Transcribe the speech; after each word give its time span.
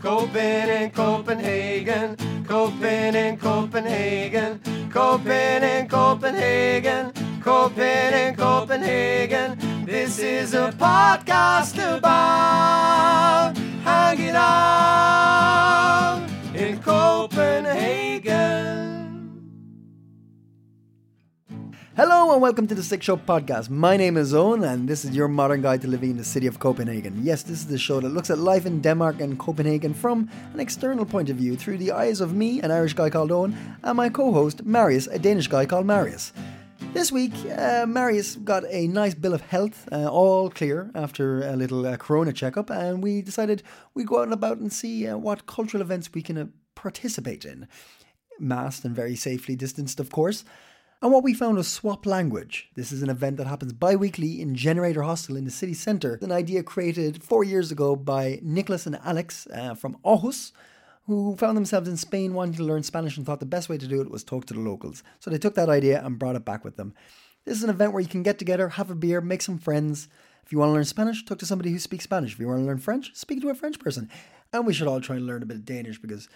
Coping 0.00 0.68
in 0.68 0.90
Copenhagen, 0.90 2.16
Coping 2.46 3.14
in 3.14 3.36
Copenhagen, 3.36 4.60
Coping 4.92 5.62
in 5.62 5.88
Copenhagen, 5.88 7.12
Coping 7.42 8.12
in 8.12 8.36
Copenhagen. 8.36 9.58
This 9.84 10.20
is 10.20 10.54
a 10.54 10.70
podcast 10.78 11.76
about 11.98 12.87
Hello 22.28 22.36
and 22.36 22.42
welcome 22.42 22.66
to 22.66 22.74
the 22.74 22.82
Sick 22.82 23.02
Show 23.02 23.16
podcast. 23.16 23.70
My 23.70 23.96
name 23.96 24.18
is 24.18 24.34
Owen 24.34 24.62
and 24.62 24.86
this 24.86 25.02
is 25.02 25.16
your 25.16 25.28
modern 25.28 25.62
guide 25.62 25.80
to 25.80 25.88
living 25.88 26.10
in 26.10 26.18
the 26.18 26.24
city 26.24 26.46
of 26.46 26.58
Copenhagen. 26.58 27.18
Yes, 27.22 27.42
this 27.42 27.60
is 27.60 27.68
the 27.68 27.78
show 27.78 28.00
that 28.00 28.10
looks 28.10 28.28
at 28.28 28.36
life 28.36 28.66
in 28.66 28.82
Denmark 28.82 29.22
and 29.22 29.38
Copenhagen 29.38 29.94
from 29.94 30.28
an 30.52 30.60
external 30.60 31.06
point 31.06 31.30
of 31.30 31.36
view 31.36 31.56
through 31.56 31.78
the 31.78 31.90
eyes 31.90 32.20
of 32.20 32.34
me, 32.34 32.60
an 32.60 32.70
Irish 32.70 32.92
guy 32.92 33.08
called 33.08 33.32
Owen, 33.32 33.56
and 33.82 33.96
my 33.96 34.10
co 34.10 34.30
host, 34.30 34.62
Marius, 34.66 35.06
a 35.06 35.18
Danish 35.18 35.48
guy 35.48 35.64
called 35.64 35.86
Marius. 35.86 36.34
This 36.92 37.10
week, 37.10 37.32
uh, 37.56 37.86
Marius 37.88 38.36
got 38.36 38.64
a 38.68 38.88
nice 38.88 39.14
bill 39.14 39.32
of 39.32 39.40
health, 39.40 39.88
uh, 39.90 40.06
all 40.06 40.50
clear 40.50 40.90
after 40.94 41.48
a 41.48 41.56
little 41.56 41.86
uh, 41.86 41.96
corona 41.96 42.34
checkup, 42.34 42.68
and 42.68 43.02
we 43.02 43.22
decided 43.22 43.62
we'd 43.94 44.06
go 44.06 44.18
out 44.18 44.24
and 44.24 44.34
about 44.34 44.58
and 44.58 44.70
see 44.70 45.08
uh, 45.08 45.16
what 45.16 45.46
cultural 45.46 45.80
events 45.80 46.10
we 46.12 46.20
can 46.20 46.36
uh, 46.36 46.46
participate 46.74 47.46
in. 47.46 47.66
Masked 48.38 48.84
and 48.84 48.94
very 48.94 49.16
safely 49.16 49.56
distanced, 49.56 49.98
of 49.98 50.10
course. 50.10 50.44
And 51.00 51.12
what 51.12 51.22
we 51.22 51.32
found 51.32 51.56
was 51.56 51.68
Swap 51.68 52.06
Language. 52.06 52.70
This 52.74 52.90
is 52.90 53.04
an 53.04 53.10
event 53.10 53.36
that 53.36 53.46
happens 53.46 53.72
bi 53.72 53.94
weekly 53.94 54.40
in 54.40 54.56
Generator 54.56 55.02
Hostel 55.02 55.36
in 55.36 55.44
the 55.44 55.50
city 55.52 55.72
centre. 55.72 56.18
An 56.22 56.32
idea 56.32 56.64
created 56.64 57.22
four 57.22 57.44
years 57.44 57.70
ago 57.70 57.94
by 57.94 58.40
Nicholas 58.42 58.84
and 58.84 58.98
Alex 59.04 59.46
uh, 59.54 59.74
from 59.74 59.96
Aarhus, 60.04 60.50
who 61.06 61.36
found 61.36 61.56
themselves 61.56 61.88
in 61.88 61.96
Spain 61.96 62.34
wanting 62.34 62.56
to 62.56 62.64
learn 62.64 62.82
Spanish 62.82 63.16
and 63.16 63.24
thought 63.24 63.38
the 63.38 63.46
best 63.46 63.68
way 63.68 63.78
to 63.78 63.86
do 63.86 64.00
it 64.00 64.10
was 64.10 64.24
talk 64.24 64.46
to 64.46 64.54
the 64.54 64.60
locals. 64.60 65.04
So 65.20 65.30
they 65.30 65.38
took 65.38 65.54
that 65.54 65.68
idea 65.68 66.04
and 66.04 66.18
brought 66.18 66.34
it 66.34 66.44
back 66.44 66.64
with 66.64 66.74
them. 66.74 66.94
This 67.44 67.56
is 67.56 67.62
an 67.62 67.70
event 67.70 67.92
where 67.92 68.02
you 68.02 68.08
can 68.08 68.24
get 68.24 68.40
together, 68.40 68.70
have 68.70 68.90
a 68.90 68.96
beer, 68.96 69.20
make 69.20 69.42
some 69.42 69.58
friends. 69.58 70.08
If 70.44 70.50
you 70.50 70.58
want 70.58 70.70
to 70.70 70.74
learn 70.74 70.84
Spanish, 70.84 71.24
talk 71.24 71.38
to 71.38 71.46
somebody 71.46 71.70
who 71.70 71.78
speaks 71.78 72.04
Spanish. 72.04 72.32
If 72.32 72.40
you 72.40 72.48
want 72.48 72.58
to 72.58 72.66
learn 72.66 72.78
French, 72.78 73.14
speak 73.14 73.40
to 73.42 73.50
a 73.50 73.54
French 73.54 73.78
person. 73.78 74.10
And 74.52 74.66
we 74.66 74.74
should 74.74 74.88
all 74.88 75.00
try 75.00 75.14
and 75.14 75.26
learn 75.26 75.44
a 75.44 75.46
bit 75.46 75.58
of 75.58 75.64
Danish 75.64 76.00
because 76.00 76.28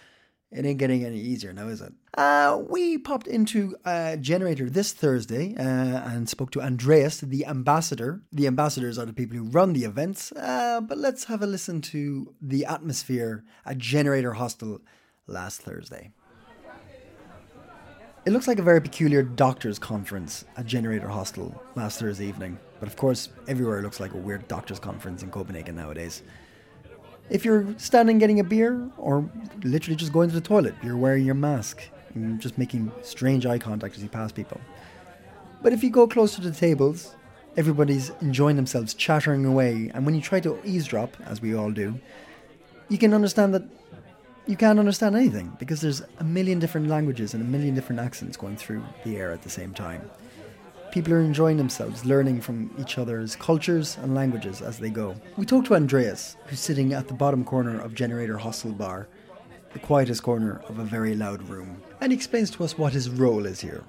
it 0.52 0.66
ain't 0.66 0.78
getting 0.78 1.04
any 1.04 1.18
easier 1.18 1.52
now, 1.52 1.68
is 1.68 1.80
it? 1.80 1.92
Uh, 2.16 2.62
we 2.68 2.98
popped 2.98 3.26
into 3.26 3.74
uh, 3.84 4.16
Generator 4.16 4.68
this 4.68 4.92
Thursday 4.92 5.54
uh, 5.56 5.62
and 5.62 6.28
spoke 6.28 6.50
to 6.52 6.60
Andreas, 6.60 7.20
the 7.20 7.46
ambassador. 7.46 8.22
The 8.32 8.46
ambassadors 8.46 8.98
are 8.98 9.06
the 9.06 9.14
people 9.14 9.36
who 9.36 9.44
run 9.44 9.72
the 9.72 9.84
events. 9.84 10.30
Uh, 10.32 10.80
but 10.82 10.98
let's 10.98 11.24
have 11.24 11.42
a 11.42 11.46
listen 11.46 11.80
to 11.82 12.34
the 12.40 12.66
atmosphere 12.66 13.44
at 13.64 13.78
Generator 13.78 14.34
Hostel 14.34 14.80
last 15.26 15.62
Thursday. 15.62 16.12
It 18.24 18.32
looks 18.32 18.46
like 18.46 18.60
a 18.60 18.62
very 18.62 18.80
peculiar 18.80 19.22
doctors' 19.22 19.80
conference 19.80 20.44
at 20.56 20.66
Generator 20.66 21.08
Hostel 21.08 21.60
last 21.74 21.98
Thursday 21.98 22.26
evening. 22.26 22.56
But 22.78 22.88
of 22.88 22.96
course, 22.96 23.30
everywhere 23.48 23.82
looks 23.82 23.98
like 23.98 24.14
a 24.14 24.16
weird 24.16 24.46
doctors' 24.46 24.78
conference 24.78 25.22
in 25.22 25.30
Copenhagen 25.30 25.74
nowadays. 25.74 26.22
If 27.30 27.44
you're 27.44 27.66
standing 27.78 28.18
getting 28.18 28.40
a 28.40 28.44
beer 28.44 28.88
or 28.98 29.28
literally 29.62 29.96
just 29.96 30.12
going 30.12 30.28
to 30.28 30.34
the 30.34 30.40
toilet, 30.40 30.74
you're 30.82 30.96
wearing 30.96 31.24
your 31.24 31.34
mask 31.34 31.82
and 32.14 32.40
just 32.40 32.58
making 32.58 32.92
strange 33.02 33.46
eye 33.46 33.58
contact 33.58 33.96
as 33.96 34.02
you 34.02 34.08
pass 34.08 34.32
people. 34.32 34.60
But 35.62 35.72
if 35.72 35.82
you 35.82 35.90
go 35.90 36.06
close 36.06 36.34
to 36.34 36.40
the 36.40 36.50
tables, 36.50 37.14
everybody's 37.56 38.10
enjoying 38.20 38.56
themselves, 38.56 38.94
chattering 38.94 39.44
away, 39.44 39.90
and 39.94 40.04
when 40.04 40.14
you 40.14 40.20
try 40.20 40.40
to 40.40 40.58
eavesdrop, 40.64 41.16
as 41.24 41.40
we 41.40 41.54
all 41.54 41.70
do, 41.70 41.98
you 42.88 42.98
can 42.98 43.14
understand 43.14 43.54
that 43.54 43.62
you 44.46 44.56
can't 44.56 44.78
understand 44.78 45.14
anything 45.14 45.56
because 45.58 45.80
there's 45.80 46.02
a 46.18 46.24
million 46.24 46.58
different 46.58 46.88
languages 46.88 47.32
and 47.32 47.42
a 47.42 47.46
million 47.46 47.74
different 47.74 48.00
accents 48.00 48.36
going 48.36 48.56
through 48.56 48.82
the 49.04 49.16
air 49.16 49.30
at 49.30 49.42
the 49.42 49.50
same 49.50 49.72
time. 49.72 50.10
People 50.92 51.14
are 51.14 51.20
enjoying 51.20 51.56
themselves, 51.56 52.04
learning 52.04 52.42
from 52.42 52.70
each 52.78 52.98
other's 52.98 53.34
cultures 53.34 53.96
and 54.02 54.14
languages 54.14 54.60
as 54.60 54.78
they 54.78 54.90
go. 54.90 55.14
We 55.38 55.46
talked 55.46 55.68
to 55.68 55.74
Andreas, 55.74 56.36
who's 56.44 56.60
sitting 56.60 56.92
at 56.92 57.08
the 57.08 57.14
bottom 57.14 57.44
corner 57.44 57.80
of 57.80 57.94
Generator 57.94 58.36
Hostel 58.36 58.72
Bar, 58.72 59.08
the 59.72 59.78
quietest 59.78 60.22
corner 60.22 60.60
of 60.68 60.78
a 60.78 60.84
very 60.84 61.14
loud 61.14 61.48
room. 61.48 61.80
And 62.02 62.12
he 62.12 62.16
explains 62.16 62.50
to 62.50 62.64
us 62.64 62.76
what 62.76 62.92
his 62.92 63.08
role 63.08 63.46
is 63.46 63.58
here. 63.58 63.84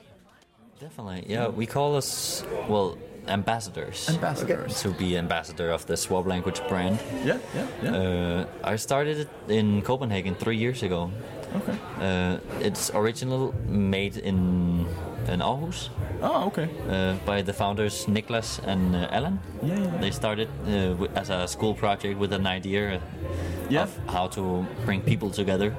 Definitely, 0.79 1.25
yeah. 1.27 1.49
We 1.49 1.65
call 1.65 1.97
us 1.97 2.45
well 2.69 2.97
ambassadors. 3.27 4.07
Ambassadors. 4.07 4.81
To 4.81 4.91
be 4.91 5.17
ambassador 5.17 5.71
of 5.71 5.85
the 5.85 5.97
Swap 5.97 6.25
Language 6.25 6.65
brand. 6.69 6.99
Yeah, 7.25 7.39
yeah, 7.53 7.67
yeah. 7.83 7.97
Uh, 7.97 8.45
I 8.63 8.77
started 8.77 9.17
it 9.17 9.29
in 9.49 9.81
Copenhagen 9.81 10.35
three 10.35 10.57
years 10.57 10.83
ago. 10.83 11.11
okay. 11.55 11.77
Uh, 11.99 12.37
it's 12.61 12.91
original 12.93 13.53
made 13.67 14.15
in 14.15 14.87
in 15.27 15.39
Aarhus 15.39 15.89
Oh, 16.25 16.45
okay. 16.47 16.69
uh, 16.89 17.15
by 17.25 17.41
the 17.41 17.51
founders 17.53 18.05
Niklas 18.05 18.59
and 18.65 18.95
uh, 18.95 19.07
Alan. 19.11 19.39
Yeah, 19.61 19.75
yeah, 19.75 19.83
yeah. 19.83 19.97
They 19.99 20.11
started 20.11 20.47
uh, 20.67 21.19
as 21.19 21.29
a 21.29 21.47
school 21.47 21.73
project 21.73 22.17
with 22.19 22.31
an 22.33 22.47
idea 22.47 22.95
uh, 22.95 22.99
Yeah. 23.69 23.83
of 23.83 23.91
how 24.07 24.27
to 24.29 24.65
bring 24.85 25.01
people 25.01 25.29
together. 25.29 25.75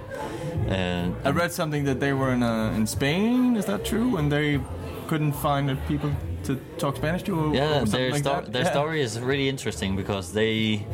Uh, 0.69 1.09
I 1.25 1.31
read 1.31 1.51
something 1.53 1.85
that 1.87 1.99
they 1.99 2.13
were 2.13 2.33
in 2.35 2.43
uh, 2.43 2.77
in 2.77 2.87
Spain. 2.87 3.57
Is 3.57 3.65
that 3.65 3.85
true? 3.85 4.17
And 4.19 4.31
they 4.31 4.61
couldn't 5.09 5.33
find 5.33 5.77
people 5.89 6.11
to 6.45 6.57
talk 6.79 6.97
Spanish 6.97 7.23
to. 7.23 7.33
Yeah, 7.55 7.85
their, 7.85 8.11
like 8.11 8.21
sto- 8.25 8.41
that? 8.43 8.53
their 8.53 8.65
Yeah. 8.65 8.71
story 8.73 9.01
is 9.01 9.19
really 9.21 9.49
interesting 9.49 9.97
because 9.97 10.33
they 10.33 10.85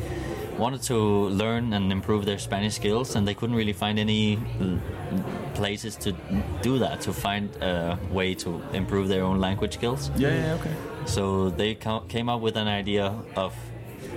wanted 0.57 0.81
to 0.83 0.97
learn 1.29 1.73
and 1.73 1.91
improve 1.91 2.25
their 2.25 2.37
Spanish 2.37 2.75
skills, 2.75 3.15
and 3.15 3.27
they 3.27 3.33
couldn't 3.33 3.55
really 3.55 3.73
find 3.73 3.99
any 3.99 4.39
places 5.53 5.95
to 5.97 6.13
do 6.61 6.79
that, 6.79 7.01
to 7.01 7.13
find 7.13 7.55
a 7.61 7.97
way 8.11 8.33
to 8.35 8.61
improve 8.73 9.07
their 9.07 9.23
own 9.23 9.39
language 9.39 9.73
skills. 9.73 10.11
Yeah, 10.15 10.29
yeah, 10.29 10.53
okay. 10.53 10.73
So 11.05 11.49
they 11.49 11.75
came 11.75 12.29
up 12.29 12.41
with 12.41 12.57
an 12.57 12.67
idea 12.67 13.13
of 13.35 13.53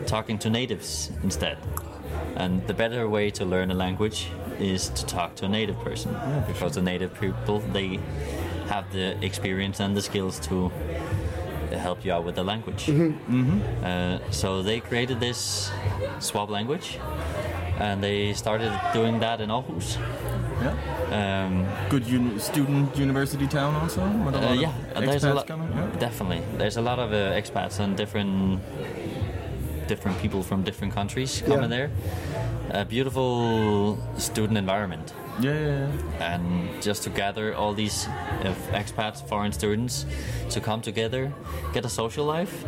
talking 0.07 0.39
to 0.39 0.51
natives 0.51 1.11
instead. 1.23 1.59
And 2.37 2.67
the 2.67 2.75
better 2.75 3.09
way 3.09 3.31
to 3.33 3.45
learn 3.45 3.71
a 3.71 3.75
language 3.75 4.29
is 4.59 4.89
to 4.91 5.07
talk 5.07 5.35
to 5.37 5.47
a 5.47 5.49
native 5.49 5.79
person 5.81 6.17
because 6.47 6.75
the 6.75 6.83
native 6.83 7.19
people 7.21 7.59
they 7.73 7.99
have 8.69 8.91
the 8.93 9.23
experience 9.25 9.81
and 9.81 9.97
the 9.97 10.03
skills 10.03 10.39
to 10.41 10.71
help 11.79 12.05
you 12.05 12.13
out 12.13 12.25
with 12.25 12.35
the 12.35 12.45
language. 12.45 12.89
Uh, 12.91 14.19
so 14.31 14.63
they 14.63 14.81
created 14.81 15.21
this 15.21 15.71
swap 16.19 16.51
language, 16.51 16.99
and 17.79 18.03
they 18.03 18.33
started 18.35 18.73
doing 18.93 19.21
that 19.21 19.41
in 19.41 19.51
Aarhus. 19.51 19.99
Yeah. 20.63 20.75
Um, 21.47 21.67
Good 21.89 22.07
uni- 22.07 22.39
student 22.39 22.97
university 22.97 23.47
town 23.47 23.75
also. 23.75 24.01
With 24.25 24.35
a 24.35 24.41
lot 24.41 24.51
uh, 24.51 24.55
yeah, 24.55 24.73
and 24.95 25.09
there's 25.09 25.25
a 25.25 25.35
lot. 25.35 25.49
Yeah. 25.49 25.91
Definitely, 25.99 26.43
there's 26.59 26.77
a 26.77 26.83
lot 26.83 26.99
of 26.99 27.13
uh, 27.13 27.41
expats 27.41 27.81
and 27.81 27.97
different 27.97 28.61
different 29.89 30.19
people 30.23 30.43
from 30.43 30.63
different 30.63 30.95
countries 30.95 31.43
coming 31.47 31.71
there. 31.71 31.91
A 32.71 32.85
beautiful 32.85 33.99
student 34.17 34.57
environment, 34.59 35.13
Yeah, 35.41 35.53
yeah, 35.53 35.67
yeah. 36.19 36.35
and 36.35 36.83
just 36.83 37.03
to 37.05 37.11
gather 37.11 37.55
all 37.55 37.75
these 37.75 38.07
uh, 38.07 38.55
expats, 38.71 39.27
foreign 39.29 39.53
students, 39.53 40.07
to 40.51 40.61
come 40.61 40.81
together, 40.81 41.33
get 41.73 41.85
a 41.85 41.89
social 41.89 42.25
life. 42.25 42.65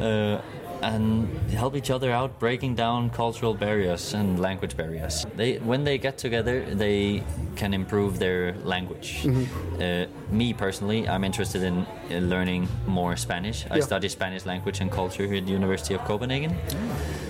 Uh, 0.00 0.40
and 0.84 1.28
help 1.50 1.74
each 1.76 1.90
other 1.90 2.10
out, 2.12 2.38
breaking 2.38 2.74
down 2.74 3.08
cultural 3.10 3.54
barriers 3.54 4.12
and 4.14 4.38
language 4.38 4.76
barriers. 4.76 5.24
They, 5.34 5.56
when 5.58 5.84
they 5.84 5.96
get 5.98 6.18
together, 6.18 6.62
they 6.74 7.22
can 7.56 7.72
improve 7.72 8.18
their 8.18 8.54
language. 8.64 9.26
Uh, 9.26 10.06
me 10.30 10.52
personally, 10.52 11.08
I'm 11.08 11.24
interested 11.24 11.62
in, 11.62 11.86
in 12.10 12.28
learning 12.28 12.68
more 12.86 13.16
Spanish. 13.16 13.64
I 13.70 13.76
Yeah. 13.76 13.84
study 13.84 14.08
Spanish 14.08 14.44
language 14.44 14.80
and 14.82 14.90
culture 14.90 15.26
here 15.26 15.38
at 15.38 15.46
the 15.46 15.52
University 15.52 15.94
of 15.94 16.04
Copenhagen. 16.04 16.54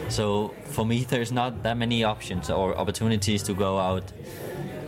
So 0.08 0.52
for 0.64 0.84
me, 0.84 1.04
there's 1.04 1.32
not 1.32 1.62
that 1.62 1.76
many 1.76 2.02
options 2.04 2.50
or 2.50 2.76
opportunities 2.76 3.42
to 3.44 3.54
go 3.54 3.78
out 3.78 4.12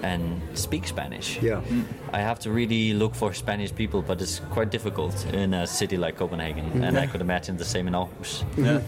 and 0.03 0.41
speak 0.55 0.87
Spanish. 0.87 1.39
Yeah. 1.43 1.61
I 2.13 2.19
have 2.21 2.39
to 2.41 2.51
really 2.51 2.93
look 2.95 3.15
for 3.15 3.33
Spanish 3.35 3.73
people, 3.75 4.03
but 4.03 4.21
it's 4.23 4.41
quite 4.51 4.71
difficult 4.71 5.27
in 5.33 5.55
a 5.55 5.67
city 5.67 5.97
like 5.97 6.17
Copenhagen, 6.17 6.85
and 6.85 6.99
I 6.99 7.07
could 7.07 7.21
imagine 7.21 7.57
the 7.57 7.65
same 7.65 7.89
in 7.89 7.95
Aarhus. 7.95 8.45
Yeah. 8.57 8.81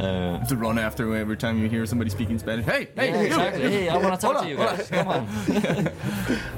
Uh, 0.00 0.44
To 0.48 0.56
run 0.56 0.78
after 0.78 1.14
every 1.14 1.36
time 1.36 1.62
you 1.62 1.68
hear 1.70 1.86
somebody 1.86 2.10
speaking 2.10 2.38
Spanish. 2.38 2.64
Hey, 2.66 2.88
hey, 2.96 3.10
yeah, 3.10 3.20
you! 3.20 3.26
exactly. 3.26 3.70
Hey, 3.70 3.88
I 3.88 3.96
want 3.96 4.20
to 4.20 4.26
talk 4.26 4.42
to 4.42 4.48
you 4.48 4.56
guys. 4.56 4.88
Come 4.90 5.08
on. 5.08 5.26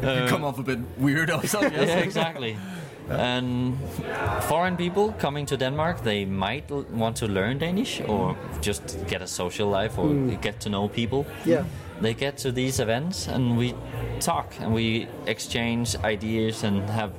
You 0.03 0.29
come 0.29 0.45
off 0.45 0.59
a 0.59 0.63
bit 0.63 0.79
weird 0.99 1.31
also. 1.31 1.61
Yes. 1.61 1.73
yeah, 1.89 1.99
exactly. 1.99 2.57
And 3.11 3.77
foreign 4.49 4.77
people 4.77 5.13
coming 5.19 5.47
to 5.47 5.57
Denmark, 5.57 6.03
they 6.03 6.25
might 6.25 6.71
l- 6.71 6.87
want 6.93 7.17
to 7.17 7.27
learn 7.27 7.59
Danish 7.59 8.01
or 8.09 8.37
just 8.61 8.97
get 9.09 9.23
a 9.23 9.27
social 9.27 9.69
life 9.69 9.99
or 9.99 10.15
get 10.43 10.61
to 10.61 10.69
know 10.69 10.89
people. 10.89 11.25
Yeah. 11.45 11.65
They 12.01 12.15
get 12.15 12.37
to 12.39 12.53
these 12.53 12.79
events 12.81 13.27
and 13.29 13.57
we 13.57 13.75
talk 14.21 14.55
and 14.61 14.75
we 14.75 15.09
exchange 15.27 15.97
ideas 16.05 16.63
and 16.65 16.89
have 16.91 17.13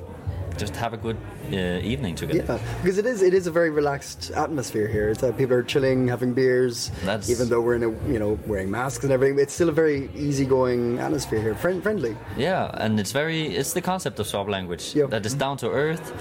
just 0.56 0.74
have 0.74 0.92
a 0.92 0.96
good 0.96 1.16
uh, 1.52 1.56
evening 1.86 2.16
together. 2.16 2.58
Yeah, 2.58 2.76
because 2.82 2.98
it 2.98 3.06
is 3.06 3.22
it 3.22 3.32
is 3.32 3.46
a 3.46 3.50
very 3.50 3.70
relaxed 3.70 4.32
atmosphere 4.32 4.88
here. 4.88 5.08
It's 5.10 5.22
uh, 5.22 5.30
people 5.32 5.54
are 5.54 5.62
chilling, 5.62 6.08
having 6.08 6.34
beers. 6.34 6.90
That's- 7.04 7.30
even 7.30 7.48
though 7.48 7.60
we're 7.60 7.76
in 7.76 7.84
a 7.84 7.90
you 8.12 8.18
know 8.18 8.38
wearing 8.46 8.68
masks 8.70 9.04
and 9.04 9.12
everything, 9.12 9.38
it's 9.38 9.54
still 9.54 9.68
a 9.68 9.72
very 9.72 10.10
easygoing 10.16 10.98
atmosphere 10.98 11.40
here, 11.40 11.54
Friend, 11.54 11.80
friendly. 11.80 12.16
Yeah, 12.36 12.70
and 12.74 12.98
it's 12.98 13.12
very 13.12 13.42
it's 13.56 13.72
the 13.72 13.80
concept 13.80 14.18
of 14.18 14.26
swap 14.26 14.48
language 14.48 14.94
that 14.94 15.24
is 15.24 15.34
down 15.34 15.56
to 15.58 15.70
earth. 15.70 16.12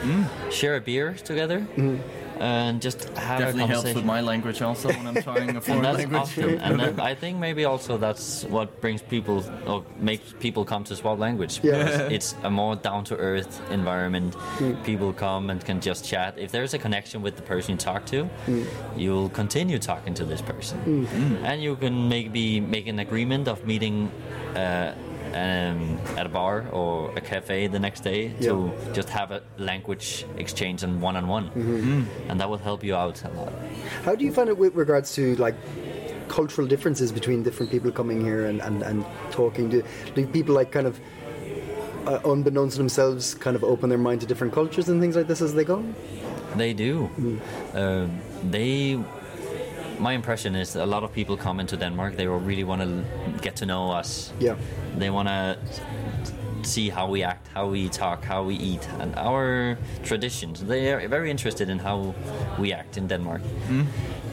Share 0.52 0.76
a 0.76 0.82
beer 0.82 1.14
together 1.14 1.66
and 2.40 2.82
just 2.82 3.10
have 3.18 3.40
a 3.40 3.44
Definitely 3.46 3.74
helps 3.74 3.94
with 3.94 4.06
my 4.06 4.22
language 4.22 4.62
also 4.62 4.90
when 4.90 5.08
I'm 5.08 5.22
trying 5.30 5.50
a 5.50 5.54
and 5.54 5.64
foreign 5.64 5.82
that's 5.82 5.98
language. 5.98 6.22
often, 6.22 6.60
and 6.60 6.80
then 6.80 7.00
I 7.12 7.16
think 7.16 7.38
maybe 7.38 7.66
also 7.66 7.98
that's 7.98 8.44
what 8.46 8.82
brings 8.82 9.02
people 9.02 9.44
or 9.66 9.86
makes 10.00 10.34
people 10.40 10.66
come 10.66 10.84
to 10.86 10.96
swap 10.96 11.20
language. 11.20 11.60
Yeah. 11.64 11.78
because 11.78 12.12
It's 12.12 12.36
a 12.44 12.50
more 12.50 12.76
down 12.76 13.04
to 13.06 13.16
earth 13.16 13.62
environment. 13.72 14.36
Mm. 14.58 14.84
People 14.84 15.14
come 15.14 15.50
and 15.50 15.64
can 15.64 15.82
just 15.82 16.06
chat. 16.06 16.38
If 16.38 16.52
there's 16.52 16.74
a 16.74 16.80
connection 16.80 17.22
with 17.22 17.36
the 17.36 17.42
person 17.42 17.72
you 17.72 17.78
talk 17.78 18.06
to, 18.08 18.30
mm. 18.46 18.66
you'll 18.96 19.30
continue 19.30 19.80
talking 19.80 20.14
to 20.16 20.26
this 20.26 20.42
person, 20.42 21.08
mm. 21.08 21.44
and 21.44 21.62
you 21.62 21.76
can 21.76 22.10
maybe 22.10 22.60
make 22.60 22.88
an 22.88 23.00
agreement 23.00 23.48
of 23.48 23.66
meeting. 23.66 24.12
Uh, 24.56 24.94
um, 25.38 26.00
at 26.20 26.26
a 26.26 26.30
bar 26.30 26.56
or 26.72 27.12
a 27.16 27.22
cafe 27.22 27.68
the 27.68 27.80
next 27.80 28.02
day 28.12 28.22
to 28.42 28.72
just 28.94 29.10
have 29.10 29.30
a 29.32 29.42
language 29.58 30.26
exchange 30.38 30.84
and 30.84 31.02
one 31.02 31.16
on 31.16 31.28
one, 31.28 31.46
and 32.30 32.40
that 32.40 32.50
will 32.50 32.64
help 32.70 32.84
you 32.84 32.96
out 32.96 33.24
a 33.24 33.30
lot. 33.40 33.54
How 34.04 34.16
do 34.16 34.24
you 34.26 34.34
find 34.34 34.50
it 34.50 34.58
with 34.58 34.74
regards 34.76 35.14
to 35.16 35.36
like 35.36 35.56
cultural 36.28 36.68
differences 36.68 37.12
between 37.12 37.44
different 37.44 37.72
people 37.72 37.92
coming 37.92 38.20
here 38.22 38.46
and, 38.50 38.62
and, 38.62 38.84
and 38.84 39.06
talking? 39.32 39.70
Do, 39.70 39.84
do 40.16 40.28
people 40.28 40.56
like 40.56 40.72
kind 40.72 40.88
of 40.88 41.00
uh, 42.08 42.20
unbeknownst 42.26 42.74
to 42.76 42.78
themselves 42.80 43.36
kind 43.36 43.56
of 43.56 43.64
open 43.64 43.90
their 43.90 43.98
mind 43.98 44.22
to 44.22 44.28
different 44.28 44.54
cultures 44.54 44.90
and 44.90 45.02
things 45.02 45.16
like 45.16 45.28
this 45.28 45.42
as 45.42 45.54
they 45.54 45.64
go? 45.66 45.84
They 46.56 46.74
do. 46.74 47.10
Um, 47.74 48.20
they. 48.50 49.00
My 50.00 50.14
impression 50.14 50.56
is 50.56 50.74
that 50.74 50.84
a 50.84 50.86
lot 50.86 51.04
of 51.04 51.12
people 51.12 51.38
come 51.38 51.60
into 51.60 51.78
Denmark. 51.78 52.16
They 52.16 52.28
will 52.28 52.40
really 52.40 52.64
want 52.64 52.82
to 52.82 53.04
get 53.42 53.56
to 53.58 53.66
know 53.66 53.92
us. 53.92 54.32
Yeah. 54.40 54.56
They 54.98 55.10
want 55.10 55.28
to 55.28 55.58
see 56.64 56.90
how 56.90 57.08
we 57.08 57.24
act, 57.24 57.48
how 57.54 57.68
we 57.68 57.90
talk, 57.90 58.24
how 58.24 58.44
we 58.44 58.56
eat, 58.56 58.88
and 59.00 59.16
our 59.16 59.78
traditions. 60.04 60.64
They 60.64 60.94
are 60.94 61.08
very 61.08 61.32
interested 61.32 61.70
in 61.70 61.80
how 61.80 62.14
we 62.60 62.74
act 62.74 62.98
in 62.98 63.08
Denmark. 63.08 63.42
Hmm? 63.42 63.84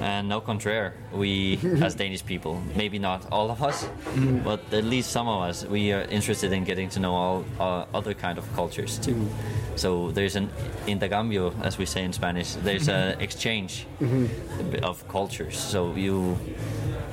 And 0.05 0.29
no 0.29 0.41
contraire, 0.43 0.93
we 1.15 1.59
as 1.81 1.95
Danish 1.95 2.25
people, 2.27 2.63
maybe 2.77 2.99
not 2.99 3.27
all 3.33 3.51
of 3.51 3.63
us, 3.63 3.89
mm. 4.13 4.45
but 4.45 4.61
at 4.71 4.85
least 4.85 5.11
some 5.11 5.27
of 5.29 5.41
us, 5.49 5.65
we 5.65 5.93
are 5.93 6.03
interested 6.03 6.53
in 6.53 6.65
getting 6.65 6.91
to 6.91 7.01
know 7.01 7.15
all 7.15 7.45
uh, 7.59 7.87
other 7.95 8.13
kind 8.13 8.37
of 8.37 8.45
cultures 8.55 8.99
too. 8.99 9.15
Mm. 9.15 9.29
So 9.77 10.11
there's 10.11 10.37
an 10.37 10.51
intercambio, 10.87 11.55
as 11.63 11.79
we 11.79 11.87
say 11.87 12.05
in 12.05 12.13
Spanish. 12.13 12.53
There's 12.53 12.89
an 12.89 13.13
mm-hmm. 13.13 13.21
exchange 13.23 13.87
mm-hmm. 13.99 14.85
of 14.85 15.09
cultures. 15.09 15.59
So 15.59 15.95
you 15.95 16.39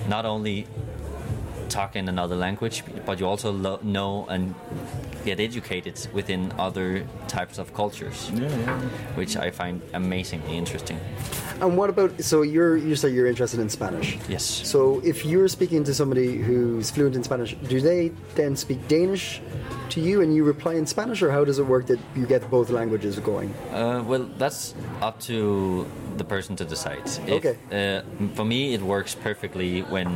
not 0.09 0.25
only 0.25 0.67
talk 1.71 1.95
in 1.95 2.07
another 2.09 2.35
language, 2.35 2.83
but 3.05 3.19
you 3.19 3.25
also 3.25 3.51
lo- 3.51 3.79
know 3.81 4.25
and 4.29 4.53
get 5.25 5.39
educated 5.39 5.95
within 6.13 6.51
other 6.59 7.05
types 7.27 7.57
of 7.57 7.73
cultures, 7.73 8.29
which 9.15 9.37
I 9.37 9.49
find 9.51 9.81
amazingly 9.93 10.57
interesting. 10.57 10.99
And 11.61 11.77
what 11.77 11.89
about 11.89 12.11
so 12.23 12.41
you're 12.41 12.75
you 12.75 12.95
say 12.95 13.09
you're 13.09 13.27
interested 13.27 13.59
in 13.59 13.69
Spanish? 13.69 14.17
Yes. 14.27 14.43
So 14.43 14.99
if 15.03 15.23
you're 15.25 15.47
speaking 15.47 15.83
to 15.85 15.93
somebody 15.93 16.37
who's 16.37 16.89
fluent 16.91 17.15
in 17.15 17.23
Spanish, 17.23 17.55
do 17.69 17.79
they 17.79 18.11
then 18.35 18.55
speak 18.55 18.79
Danish 18.87 19.41
to 19.89 20.01
you 20.01 20.21
and 20.21 20.33
you 20.35 20.43
reply 20.43 20.73
in 20.73 20.85
Spanish, 20.87 21.21
or 21.21 21.29
how 21.31 21.43
does 21.45 21.59
it 21.59 21.65
work 21.67 21.85
that 21.87 21.99
you 22.15 22.25
get 22.25 22.49
both 22.49 22.69
languages 22.69 23.19
going? 23.19 23.53
Uh, 23.71 24.03
well, 24.07 24.23
that's 24.37 24.73
up 25.01 25.19
to 25.19 25.85
the 26.17 26.23
person 26.23 26.55
to 26.55 26.65
decide. 26.65 27.05
If, 27.27 27.45
Okay. 27.45 27.55
Uh, 27.71 28.01
for 28.35 28.45
me, 28.45 28.73
it 28.73 28.81
works 28.81 29.13
perfectly 29.15 29.81
when 29.81 30.07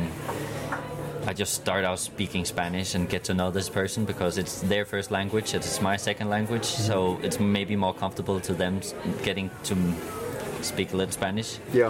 I 1.27 1.33
just 1.33 1.53
start 1.53 1.83
out 1.85 1.99
speaking 1.99 2.45
Spanish 2.45 2.93
and 2.95 3.09
get 3.09 3.23
to 3.25 3.33
know 3.33 3.49
this 3.51 3.67
person 3.69 4.05
because 4.05 4.37
it's 4.37 4.61
their 4.61 4.85
first 4.85 5.09
language, 5.11 5.53
it's 5.55 5.81
my 5.81 5.97
second 5.97 6.29
language, 6.29 6.65
so 6.65 7.19
it's 7.23 7.39
maybe 7.39 7.75
more 7.75 7.93
comfortable 7.93 8.39
to 8.41 8.53
them 8.53 8.79
getting 9.23 9.49
to 9.63 9.75
speak 10.61 10.93
a 10.93 10.97
little 10.97 11.11
Spanish. 11.11 11.57
Yeah. 11.73 11.87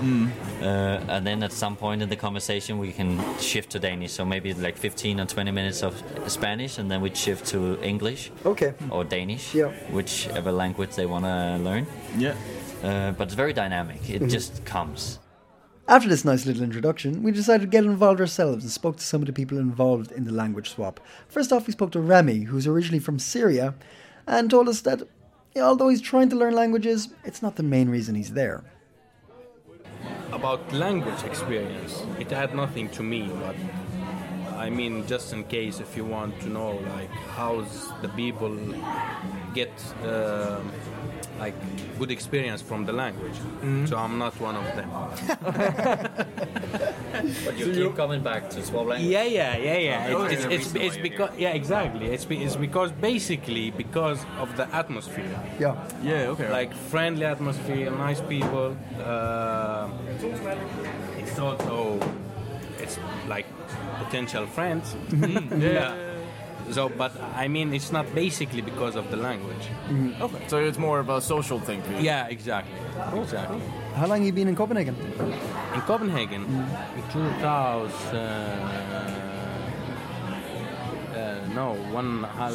Uh, 0.62 0.66
and 1.10 1.26
then 1.28 1.44
at 1.44 1.52
some 1.52 1.76
point 1.76 2.02
in 2.02 2.10
the 2.10 2.16
conversation, 2.16 2.78
we 2.78 2.92
can 2.92 3.20
shift 3.40 3.72
to 3.72 3.80
Danish. 3.80 4.12
So 4.14 4.26
maybe 4.26 4.54
like 4.54 4.78
15 4.78 5.20
or 5.20 5.26
20 5.26 5.52
minutes 5.52 5.84
of 5.84 6.02
Spanish, 6.28 6.78
and 6.78 6.90
then 6.90 7.02
we 7.02 7.14
shift 7.14 7.46
to 7.48 7.78
English 7.82 8.32
Okay. 8.46 8.74
or 8.90 9.04
Danish, 9.04 9.54
Yeah. 9.54 9.72
whichever 9.92 10.52
language 10.52 10.96
they 10.96 11.06
want 11.06 11.26
to 11.26 11.58
learn. 11.64 11.88
Yeah. 12.18 12.36
Uh, 12.84 13.12
but 13.12 13.26
it's 13.28 13.34
very 13.36 13.54
dynamic. 13.54 14.10
It 14.10 14.28
just 14.28 14.64
comes. 14.66 15.20
After 15.88 16.10
this 16.10 16.26
nice 16.26 16.48
little 16.48 16.64
introduction, 16.64 17.22
we 17.22 17.32
decided 17.32 17.62
to 17.62 17.68
get 17.68 17.86
involved 17.86 18.20
ourselves 18.20 18.64
and 18.64 18.72
spoke 18.72 18.98
to 18.98 19.04
some 19.04 19.22
of 19.22 19.28
the 19.28 19.34
people 19.34 19.60
involved 19.60 20.12
in 20.12 20.24
the 20.24 20.32
language 20.32 20.72
swap. 20.72 21.00
First 21.28 21.52
off, 21.54 21.68
we 21.68 21.74
spoke 21.74 21.92
to 21.92 22.00
Remy, 22.00 22.44
who's 22.46 22.66
originally 22.66 23.00
from 23.00 23.20
Syria, 23.20 23.76
and 24.26 24.50
told 24.50 24.68
us 24.68 24.82
that 24.82 25.04
although 25.56 25.90
he's 25.90 26.02
trying 26.02 26.30
to 26.30 26.36
learn 26.36 26.56
languages, 26.56 27.10
it's 27.24 27.44
not 27.44 27.56
the 27.56 27.64
main 27.64 27.90
reason 27.90 28.16
he's 28.16 28.34
there. 28.34 28.64
about 30.32 30.62
language 30.74 31.24
experience 31.24 32.04
it 32.20 32.30
had 32.30 32.54
nothing 32.54 32.90
to 32.90 33.02
me 33.04 33.22
but 33.44 33.56
i 34.66 34.70
mean 34.70 35.06
just 35.08 35.32
in 35.34 35.44
case 35.46 35.80
if 35.80 35.96
you 35.96 36.04
want 36.04 36.38
to 36.42 36.50
know 36.50 36.72
like 36.96 37.14
how's 37.38 37.92
the 38.02 38.10
people 38.10 38.54
get 39.54 39.72
uh, 40.04 40.60
like 41.40 41.54
good 42.00 42.12
experience 42.12 42.62
from 42.62 42.86
the 42.86 42.94
language 42.94 43.38
so 43.90 43.98
i'm 43.98 44.18
not 44.18 44.34
one 44.40 44.56
of 44.56 44.66
them 44.76 44.90
But 47.46 47.58
you 47.58 47.72
keep 47.74 47.96
coming 47.96 48.22
back 48.22 48.50
to 48.52 48.62
swap 48.64 48.88
language. 48.88 49.10
yeah 49.12 49.24
yeah 49.24 49.58
yeah 49.58 49.78
yeah 49.78 50.16
Oh, 50.16 50.24
it's, 50.24 50.44
it's, 50.46 50.54
it's, 50.54 50.74
why 50.74 50.82
it's 50.82 50.98
because 50.98 51.30
yeah 51.38 51.52
exactly 51.62 52.08
it's, 52.08 52.26
be, 52.26 52.44
it's 52.44 52.56
because 52.56 52.92
basically 52.92 53.72
because 53.72 54.20
of 54.40 54.56
the 54.58 54.68
atmosphere 54.76 55.40
Yeah. 55.60 55.76
Yeah. 56.04 56.28
Okay. 56.34 56.50
like 56.52 56.74
friendly 56.92 57.26
atmosphere, 57.26 57.90
nice 57.92 58.22
people. 58.22 58.76
Uh, 59.00 59.88
it's 61.20 61.40
also 61.40 62.00
it's 62.80 63.00
like 63.28 63.46
potential 64.04 64.46
friends. 64.48 64.96
yeah. 65.58 65.96
So, 66.72 66.90
but 66.90 67.12
I 67.36 67.48
mean, 67.48 67.74
it's 67.74 67.92
not 67.92 68.06
basically 68.16 68.62
because 68.62 68.96
of 68.96 69.10
the 69.12 69.18
language. 69.18 69.70
okay. 70.22 70.48
So 70.48 70.58
it's 70.58 70.78
more 70.78 71.00
of 71.00 71.10
a 71.10 71.22
social 71.22 71.60
thing 71.60 71.82
for 71.84 71.92
you. 71.94 72.00
Yeah, 72.00 72.28
exactly, 72.28 72.74
exactly. 73.22 73.62
How 73.94 74.08
long 74.08 74.18
have 74.20 74.26
you 74.26 74.34
been 74.34 74.48
in 74.48 74.56
Copenhagen? 74.56 74.96
In 75.76 75.82
Copenhagen, 75.82 76.44
in 76.44 77.04
2000, 77.12 78.16
uh, 78.16 78.20
uh, 81.16 81.48
no, 81.54 81.74
one 81.94 82.06
and 82.06 82.26
a 82.26 82.28
half, 82.28 82.54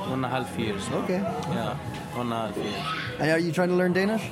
one 0.00 0.12
and 0.12 0.24
a 0.24 0.28
half 0.28 0.58
years. 0.58 0.88
Okay. 0.90 1.20
Yeah, 1.54 1.76
one 2.14 2.26
and 2.26 2.32
a 2.32 2.46
half 2.48 2.56
years. 2.56 2.84
And 3.18 3.30
are 3.30 3.38
you 3.38 3.52
trying 3.52 3.68
to 3.68 3.76
learn 3.76 3.92
Danish? 3.92 4.22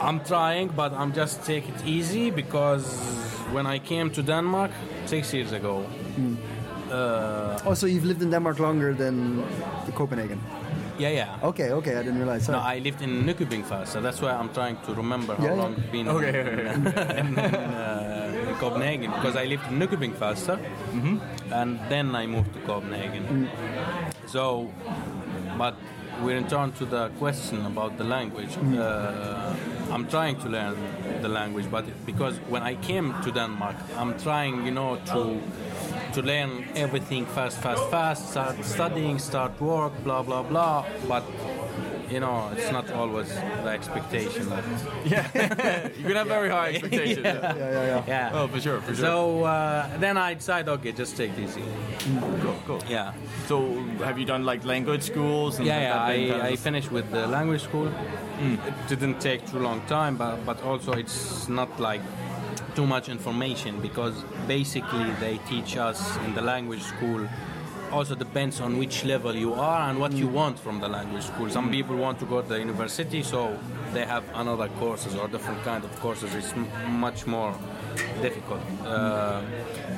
I'm 0.00 0.20
trying, 0.24 0.68
but 0.68 0.92
I'm 0.92 1.12
just 1.12 1.44
take 1.44 1.68
it 1.68 1.84
easy 1.86 2.30
because 2.30 2.86
when 3.52 3.66
I 3.66 3.78
came 3.78 4.10
to 4.12 4.22
Denmark 4.22 4.70
six 5.06 5.32
years 5.34 5.52
ago, 5.52 5.84
uh, 6.90 7.58
Oh, 7.66 7.74
so 7.74 7.86
you've 7.86 8.04
lived 8.04 8.22
in 8.22 8.30
Denmark 8.30 8.58
longer 8.58 8.94
than 8.94 9.42
the 9.86 9.92
Copenhagen? 9.92 10.40
yeah, 10.98 11.08
yeah. 11.08 11.48
Okay, 11.48 11.70
okay, 11.72 11.92
I 11.96 12.02
didn't 12.02 12.18
realize. 12.18 12.48
No, 12.52 12.58
I 12.58 12.78
lived 12.78 13.00
in 13.02 13.24
Nykøbing 13.24 13.64
first, 13.64 13.92
so 13.92 14.00
that's 14.02 14.20
why 14.20 14.32
I'm 14.32 14.50
trying 14.52 14.76
to 14.86 14.94
remember 14.94 15.34
how 15.34 15.44
Yeah, 15.44 15.54
yeah. 15.54 15.62
long 15.62 15.74
I've 15.74 15.92
been 15.92 16.08
Okay, 16.08 16.28
in, 16.28 16.86
okay, 16.86 17.18
in, 17.20 17.38
uh, 17.38 18.48
in 18.50 18.54
Copenhagen 18.56 19.10
because 19.10 19.36
I 19.36 19.46
lived 19.46 19.64
in 19.70 19.78
Nykøbing 19.78 20.14
first, 20.14 20.46
mm-hmm. 20.48 21.16
and 21.52 21.78
then 21.88 22.14
I 22.14 22.26
moved 22.26 22.52
to 22.52 22.60
Copenhagen. 22.66 23.24
Mm. 23.28 23.46
So, 24.28 24.68
but 25.58 25.74
we 26.22 26.34
return 26.34 26.72
to 26.72 26.84
the 26.84 27.08
question 27.18 27.64
about 27.66 27.96
the 27.96 28.04
language. 28.04 28.52
Mm. 28.56 28.78
Uh, 28.78 29.94
I'm 29.94 30.06
trying 30.06 30.36
to 30.40 30.48
learn 30.48 30.76
the 31.22 31.28
language, 31.28 31.66
but 31.70 31.84
because 32.06 32.34
when 32.50 32.62
I 32.62 32.74
came 32.74 33.14
to 33.24 33.30
Denmark, 33.32 33.76
I'm 33.96 34.12
trying, 34.18 34.66
you 34.66 34.72
know, 34.72 34.96
to 35.14 35.40
to 36.14 36.22
learn 36.22 36.64
everything 36.74 37.26
fast, 37.26 37.58
fast, 37.58 37.84
fast. 37.90 38.30
Start 38.30 38.64
studying, 38.64 39.18
start 39.18 39.60
work, 39.60 39.92
blah 40.04 40.22
blah 40.22 40.42
blah. 40.42 40.84
But 41.08 41.24
you 42.10 42.18
know, 42.18 42.50
it's 42.56 42.72
not 42.72 42.90
always 42.90 43.28
the 43.64 43.68
expectation. 43.68 44.48
That, 44.50 44.64
You 45.96 46.04
can 46.04 46.16
have 46.16 46.26
very 46.26 46.50
high 46.50 46.70
expectations. 46.70 47.24
yeah. 47.24 47.34
Yeah, 47.40 47.56
yeah, 47.56 47.84
yeah. 47.86 48.04
yeah. 48.08 48.30
Oh, 48.34 48.48
for 48.48 48.60
sure, 48.60 48.80
for 48.80 48.94
sure. 48.94 49.04
So 49.04 49.44
uh, 49.44 49.86
then 49.98 50.16
I 50.16 50.34
decided, 50.34 50.68
okay, 50.70 50.90
just 50.90 51.16
take 51.16 51.30
it 51.32 51.38
easy. 51.38 51.62
cool, 52.42 52.56
cool. 52.66 52.82
Yeah. 52.88 53.12
So, 53.46 53.74
have 54.04 54.18
you 54.18 54.24
done 54.24 54.44
like 54.44 54.64
language 54.64 55.02
schools? 55.04 55.58
And 55.58 55.66
Yeah, 55.66 55.80
yeah. 55.80 55.92
that 55.94 56.06
kind 56.08 56.32
I, 56.32 56.46
of 56.48 56.52
I 56.52 56.56
finished 56.56 56.90
with 56.90 57.08
the 57.12 57.28
language 57.28 57.62
school. 57.62 57.92
It 58.40 58.58
didn't 58.88 59.20
take 59.20 59.46
too 59.46 59.60
long 59.60 59.80
time, 59.86 60.16
but 60.16 60.44
but 60.44 60.60
also 60.64 60.92
it's 60.92 61.48
not 61.48 61.78
like 61.78 62.00
too 62.74 62.86
much 62.86 63.08
information 63.08 63.80
because 63.80 64.14
basically 64.46 65.10
they 65.20 65.38
teach 65.48 65.76
us 65.76 66.16
in 66.18 66.34
the 66.34 66.42
language 66.42 66.82
school. 66.82 67.28
Also 67.92 68.14
depends 68.14 68.60
on 68.60 68.78
which 68.78 69.04
level 69.04 69.34
you 69.34 69.52
are 69.54 69.90
and 69.90 69.98
what 69.98 70.12
you 70.12 70.28
want 70.28 70.56
from 70.58 70.80
the 70.80 70.88
language 70.88 71.24
school. 71.24 71.50
Some 71.50 71.70
people 71.70 71.96
want 71.96 72.20
to 72.20 72.24
go 72.26 72.40
to 72.40 72.48
the 72.48 72.58
university, 72.58 73.22
so 73.22 73.58
they 73.92 74.04
have 74.04 74.22
another 74.34 74.68
courses 74.78 75.16
or 75.16 75.26
different 75.26 75.62
kind 75.64 75.82
of 75.84 75.90
courses. 75.98 76.32
It's 76.34 76.52
m- 76.52 76.68
much 77.00 77.26
more 77.26 77.52
difficult. 78.22 78.60
Uh, 78.84 79.42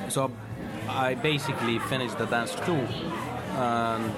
so 0.08 0.30
I 0.88 1.14
basically 1.14 1.78
finished 1.80 2.16
the 2.16 2.24
dance 2.26 2.54
too. 2.64 2.86
And 3.56 4.10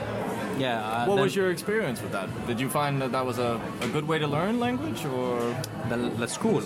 yeah. 0.58 0.80
uh, 0.80 1.06
What 1.06 1.18
was 1.18 1.34
your 1.36 1.50
experience 1.50 2.00
with 2.02 2.12
that? 2.12 2.28
Did 2.46 2.60
you 2.60 2.68
find 2.68 3.00
that 3.02 3.12
that 3.12 3.24
was 3.24 3.38
a, 3.38 3.60
a 3.80 3.88
good 3.88 4.06
way 4.06 4.18
to 4.18 4.26
learn 4.26 4.60
language, 4.60 5.04
or 5.04 5.40
the, 5.88 5.96
the 5.96 6.26
school. 6.28 6.62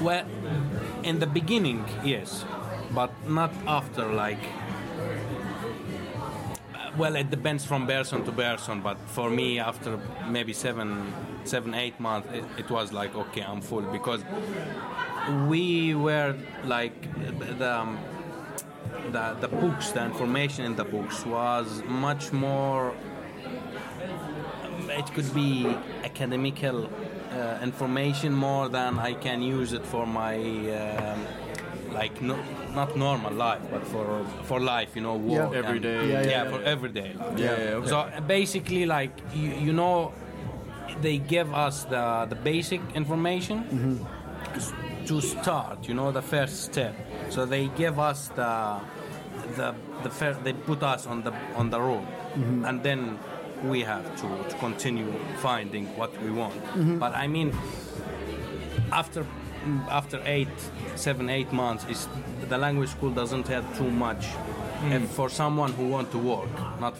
Well, 0.00 0.24
in 1.02 1.18
the 1.18 1.26
beginning, 1.26 1.84
yes, 2.04 2.44
but 2.92 3.10
not 3.28 3.52
after. 3.66 4.06
Like, 4.06 4.38
well, 6.96 7.16
it 7.16 7.30
depends 7.30 7.64
from 7.64 7.86
person 7.86 8.24
to 8.24 8.32
person. 8.32 8.80
But 8.80 8.98
for 9.08 9.30
me, 9.30 9.58
after 9.58 9.98
maybe 10.28 10.52
seven, 10.52 11.12
seven, 11.44 11.74
eight 11.74 11.98
months, 12.00 12.28
it, 12.32 12.44
it 12.58 12.70
was 12.70 12.92
like 12.92 13.14
okay, 13.14 13.42
I'm 13.42 13.60
full 13.60 13.82
because 13.82 14.22
we 15.48 15.94
were 15.94 16.34
like 16.64 16.96
the. 17.58 17.74
Um, 17.80 17.98
the, 19.12 19.36
the 19.40 19.48
books, 19.48 19.90
the 19.92 20.04
information 20.04 20.64
in 20.64 20.74
the 20.76 20.84
books 20.84 21.24
was 21.26 21.82
much 21.86 22.32
more 22.32 22.94
it 24.90 25.06
could 25.14 25.32
be 25.34 25.66
academical 26.04 26.88
uh, 27.32 27.58
information 27.62 28.32
more 28.32 28.68
than 28.68 28.98
I 28.98 29.12
can 29.14 29.42
use 29.42 29.72
it 29.72 29.84
for 29.84 30.06
my 30.06 30.36
um, 30.36 31.20
like 31.92 32.20
no, 32.22 32.36
not 32.74 32.96
normal 32.96 33.32
life, 33.32 33.62
but 33.70 33.86
for 33.86 34.24
for 34.44 34.60
life, 34.60 34.90
you 34.96 35.02
know, 35.02 35.16
work 35.16 35.54
and- 35.54 35.64
Everyday- 35.64 36.08
Yeah, 36.08 36.22
yeah, 36.22 36.30
yeah, 36.44 36.50
for 36.50 36.62
everyday 36.62 37.14
life. 37.14 37.38
Yeah, 37.38 37.58
yeah, 37.58 37.78
okay. 37.78 37.88
So 37.88 38.08
basically, 38.26 38.86
like 38.86 39.12
you, 39.34 39.50
you 39.66 39.72
know, 39.72 40.12
they 41.02 41.18
give 41.18 41.52
us 41.66 41.84
the 41.84 42.26
the 42.28 42.36
basic 42.36 42.80
information 42.94 43.58
s- 44.54 44.72
to 45.06 45.20
start. 45.20 45.88
You 45.88 45.94
know, 45.94 46.12
the 46.12 46.22
first 46.22 46.62
step. 46.64 46.94
So 47.30 47.46
they 47.46 47.68
give 47.76 47.98
us 48.10 48.28
the 48.28 48.80
the 49.58 49.74
the 50.04 50.10
first. 50.10 50.42
They 50.44 50.54
put 50.70 50.82
us 50.82 51.06
on 51.06 51.22
the 51.26 51.32
on 51.60 51.70
the 51.70 51.80
road, 51.88 52.06
mm-hmm. 52.34 52.64
and 52.64 52.82
then 52.82 53.18
we 53.64 53.78
have 53.82 54.04
to, 54.20 54.28
to 54.50 54.56
continue 54.58 55.12
finding 55.46 55.86
what 55.98 56.10
we 56.22 56.30
want. 56.30 56.54
Mm-hmm. 56.54 56.98
But 56.98 57.12
I 57.14 57.26
mean, 57.26 57.48
after 58.92 59.26
after 59.90 60.18
eight, 60.24 60.56
seven, 60.96 61.28
eight 61.28 61.52
months, 61.52 61.84
is 61.92 62.08
the 62.48 62.58
language 62.58 62.90
school 62.90 63.10
doesn't 63.10 63.48
have 63.48 63.64
too 63.76 63.90
much. 63.90 64.26
Mm. 64.80 64.92
If 64.92 65.10
for 65.10 65.28
someone 65.28 65.72
who 65.72 65.88
want 65.88 66.10
to 66.12 66.18
work, 66.18 66.52
not 66.80 66.94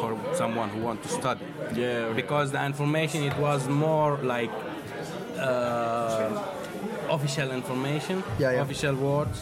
for 0.00 0.10
someone 0.34 0.68
who 0.70 0.80
want 0.80 1.02
to 1.02 1.08
study. 1.08 1.44
Yeah, 1.74 1.86
okay. 1.86 2.22
Because 2.22 2.52
the 2.52 2.64
information 2.64 3.24
it 3.24 3.36
was 3.38 3.66
more 3.68 4.16
like 4.18 4.52
uh, 5.38 6.30
official 7.14 7.50
information, 7.52 8.22
Yeah, 8.38 8.52
yeah. 8.52 8.62
official 8.62 8.94
words, 8.94 9.38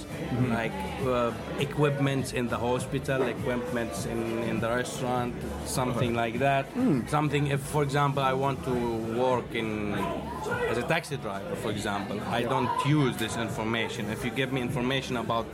like 0.59 0.73
uh, 1.07 1.33
equipment 1.59 2.35
in 2.35 2.49
the 2.49 2.57
hospital, 2.69 3.23
equipment 3.37 3.93
in, 4.11 4.21
in 4.51 4.61
the 4.61 4.69
restaurant, 4.69 5.35
something 5.67 6.15
like 6.15 6.39
that. 6.39 6.67
Something, 7.09 7.45
if 7.49 7.61
for 7.61 7.83
example 7.83 8.23
I 8.23 8.35
want 8.45 8.59
to 8.65 8.75
work 9.27 9.55
in 9.55 9.95
as 10.71 10.79
a 10.79 10.83
taxi 10.95 11.17
driver, 11.17 11.55
for 11.57 11.71
example, 11.71 12.19
I 12.39 12.43
don't 12.43 12.71
use 12.87 13.17
this 13.17 13.37
information. 13.37 14.11
If 14.11 14.25
you 14.25 14.31
give 14.31 14.53
me 14.53 14.61
information 14.61 15.17
about 15.17 15.47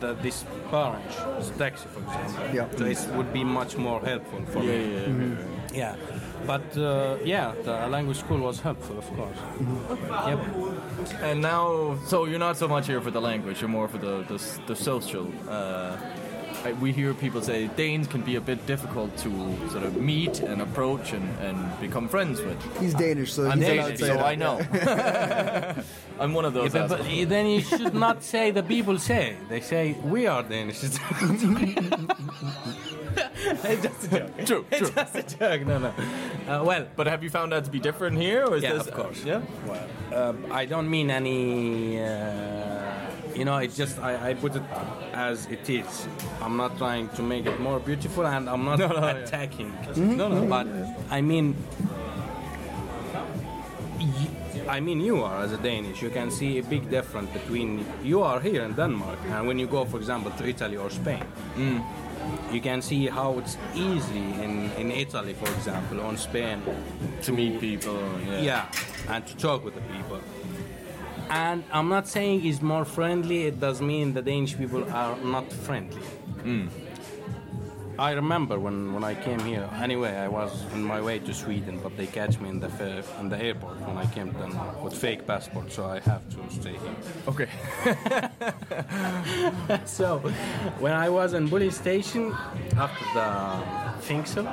the, 0.00 0.14
this 0.22 0.44
branch, 0.70 1.12
this 1.38 1.50
taxi, 1.58 1.86
for 1.94 2.00
example, 2.00 2.44
Yeah. 2.54 2.66
so 2.78 2.84
it 2.84 3.16
would 3.16 3.32
be 3.32 3.44
much 3.44 3.76
more 3.76 4.00
helpful 4.00 4.42
for 4.52 4.60
yeah, 4.62 4.72
me. 4.78 4.94
yeah, 4.94 5.08
yeah. 5.08 5.44
Yeah, 5.70 5.94
but 6.46 6.66
uh, 6.78 7.16
yeah, 7.24 7.52
the 7.62 7.74
language 7.88 8.18
school 8.18 8.38
was 8.38 8.58
helpful, 8.60 8.96
of 8.98 9.06
course. 9.16 9.36
Yep. 10.28 10.38
And 11.20 11.40
now, 11.40 11.98
so 12.06 12.26
you're 12.26 12.38
not 12.38 12.56
so 12.56 12.68
much 12.68 12.86
here 12.86 13.00
for 13.00 13.10
the 13.10 13.20
language; 13.20 13.60
you're 13.60 13.68
more 13.68 13.88
for 13.88 13.98
the 13.98 14.22
the, 14.24 14.38
the 14.66 14.76
social. 14.76 15.32
Uh, 15.48 15.96
I- 16.68 16.72
we 16.74 16.92
hear 16.92 17.14
people 17.14 17.40
say 17.40 17.68
Danes 17.76 18.06
can 18.06 18.20
be 18.22 18.36
a 18.36 18.40
bit 18.40 18.66
difficult 18.66 19.16
to 19.18 19.30
sort 19.70 19.84
of 19.84 19.96
meet 19.96 20.40
and 20.40 20.60
approach 20.60 21.12
and, 21.12 21.26
and 21.40 21.56
become 21.80 22.08
friends 22.08 22.40
with. 22.42 22.58
He's 22.80 22.94
Danish, 22.94 23.32
so 23.32 23.48
I'm 23.48 23.60
Danish, 23.60 24.00
so 24.00 24.06
that. 24.06 24.24
I 24.24 24.34
know. 24.34 24.60
I'm 26.20 26.34
one 26.34 26.44
of 26.44 26.52
those. 26.52 26.74
Yeah, 26.74 26.86
but, 26.86 26.98
but 26.98 27.28
then 27.28 27.46
you 27.46 27.60
should 27.60 27.94
not 27.94 28.22
say 28.22 28.50
the 28.50 28.62
people 28.62 28.98
say. 28.98 29.36
They 29.48 29.60
say 29.60 29.92
we 30.04 30.26
are 30.26 30.42
Danish. 30.42 30.82
it's 30.84 30.98
just 33.82 34.04
a 34.04 34.18
joke. 34.18 34.46
True, 34.46 34.66
It's 34.70 34.78
true. 34.80 34.90
just 34.90 35.14
a 35.14 35.22
joke. 35.22 35.66
No, 35.66 35.78
no. 35.78 35.88
Uh, 35.88 36.64
well, 36.64 36.86
But 36.96 37.06
have 37.06 37.22
you 37.22 37.30
found 37.30 37.52
that 37.52 37.64
to 37.64 37.70
be 37.70 37.78
different 37.80 38.18
here, 38.18 38.44
or 38.46 38.56
is 38.56 38.62
yeah, 38.62 38.74
this? 38.74 38.86
of 38.86 38.94
course. 38.94 39.24
Yeah. 39.24 39.40
Well, 39.66 39.86
uh, 40.12 40.34
I 40.50 40.66
don't 40.66 40.90
mean 40.90 41.10
any. 41.10 41.98
You 43.38 43.44
know, 43.44 43.58
it 43.58 43.72
just 43.72 43.98
I, 44.00 44.30
I 44.30 44.34
put 44.34 44.56
it 44.56 44.62
as 45.12 45.46
it 45.46 45.70
is. 45.70 46.08
I'm 46.42 46.56
not 46.56 46.76
trying 46.76 47.08
to 47.10 47.22
make 47.22 47.46
it 47.46 47.60
more 47.60 47.78
beautiful, 47.78 48.26
and 48.26 48.50
I'm 48.50 48.64
not 48.64 48.78
No, 48.84 48.88
no, 48.88 48.94
yeah. 49.06 49.16
attacking. 49.24 49.70
Mm-hmm. 49.70 50.16
No, 50.16 50.28
no. 50.28 50.34
Mm-hmm. 50.42 50.48
But 50.48 50.66
I 51.16 51.20
mean, 51.20 51.54
I 54.68 54.80
mean, 54.80 55.00
you 55.00 55.22
are 55.22 55.42
as 55.44 55.52
a 55.52 55.56
Danish. 55.56 56.02
You 56.02 56.10
can 56.10 56.30
see 56.30 56.58
a 56.58 56.62
big 56.62 56.90
difference 56.90 57.30
between 57.30 57.86
you 58.02 58.22
are 58.22 58.40
here 58.40 58.62
in 58.64 58.74
Denmark, 58.74 59.18
and 59.30 59.46
when 59.46 59.58
you 59.58 59.66
go, 59.68 59.84
for 59.84 59.98
example, 59.98 60.30
to 60.32 60.48
Italy 60.48 60.76
or 60.76 60.90
Spain. 60.90 61.24
Mm. 61.56 61.82
You 62.52 62.60
can 62.60 62.82
see 62.82 63.06
how 63.06 63.38
it's 63.38 63.56
easy 63.74 64.18
in, 64.44 64.70
in 64.76 64.90
Italy, 64.90 65.32
for 65.34 65.48
example, 65.54 66.00
or 66.00 66.10
in 66.10 66.16
Spain, 66.18 66.60
To 67.22 67.32
meet 67.32 67.60
people. 67.60 67.98
Yeah. 68.26 68.42
yeah, 68.42 69.12
and 69.14 69.26
to 69.26 69.36
talk 69.36 69.64
with 69.64 69.74
the 69.74 69.80
people. 69.80 70.20
And 71.30 71.64
I'm 71.72 71.88
not 71.88 72.08
saying 72.08 72.44
it's 72.46 72.62
more 72.62 72.84
friendly. 72.84 73.46
It 73.46 73.60
does 73.60 73.80
mean 73.80 74.14
the 74.14 74.22
Danish 74.22 74.56
people 74.56 74.84
are 74.90 75.16
not 75.18 75.52
friendly. 75.52 76.00
Hmm. 76.42 76.68
I 77.98 78.12
remember 78.12 78.60
when, 78.60 78.94
when 78.94 79.02
I 79.02 79.14
came 79.14 79.40
here. 79.40 79.68
Anyway, 79.82 80.14
I 80.16 80.28
was 80.28 80.52
on 80.72 80.84
my 80.84 81.00
way 81.00 81.18
to 81.18 81.34
Sweden, 81.34 81.80
but 81.82 81.96
they 81.96 82.06
catch 82.06 82.38
me 82.38 82.48
in 82.48 82.60
the 82.60 82.68
in 83.20 83.28
the 83.28 83.36
airport 83.42 83.80
when 83.80 83.96
I 83.98 84.06
came 84.06 84.32
to 84.32 84.38
Denmark 84.38 84.84
with 84.84 84.94
fake 84.94 85.26
passport, 85.26 85.72
so 85.72 85.84
I 85.86 85.98
have 86.00 86.22
to 86.34 86.38
stay 86.60 86.76
here. 86.84 86.96
Okay. 87.26 87.48
so 89.84 90.18
when 90.78 90.92
I 90.92 91.08
was 91.08 91.34
in 91.34 91.48
police 91.48 91.76
station 91.76 92.32
after 92.76 93.04
the 93.14 93.28
Fingsel, 94.06 94.46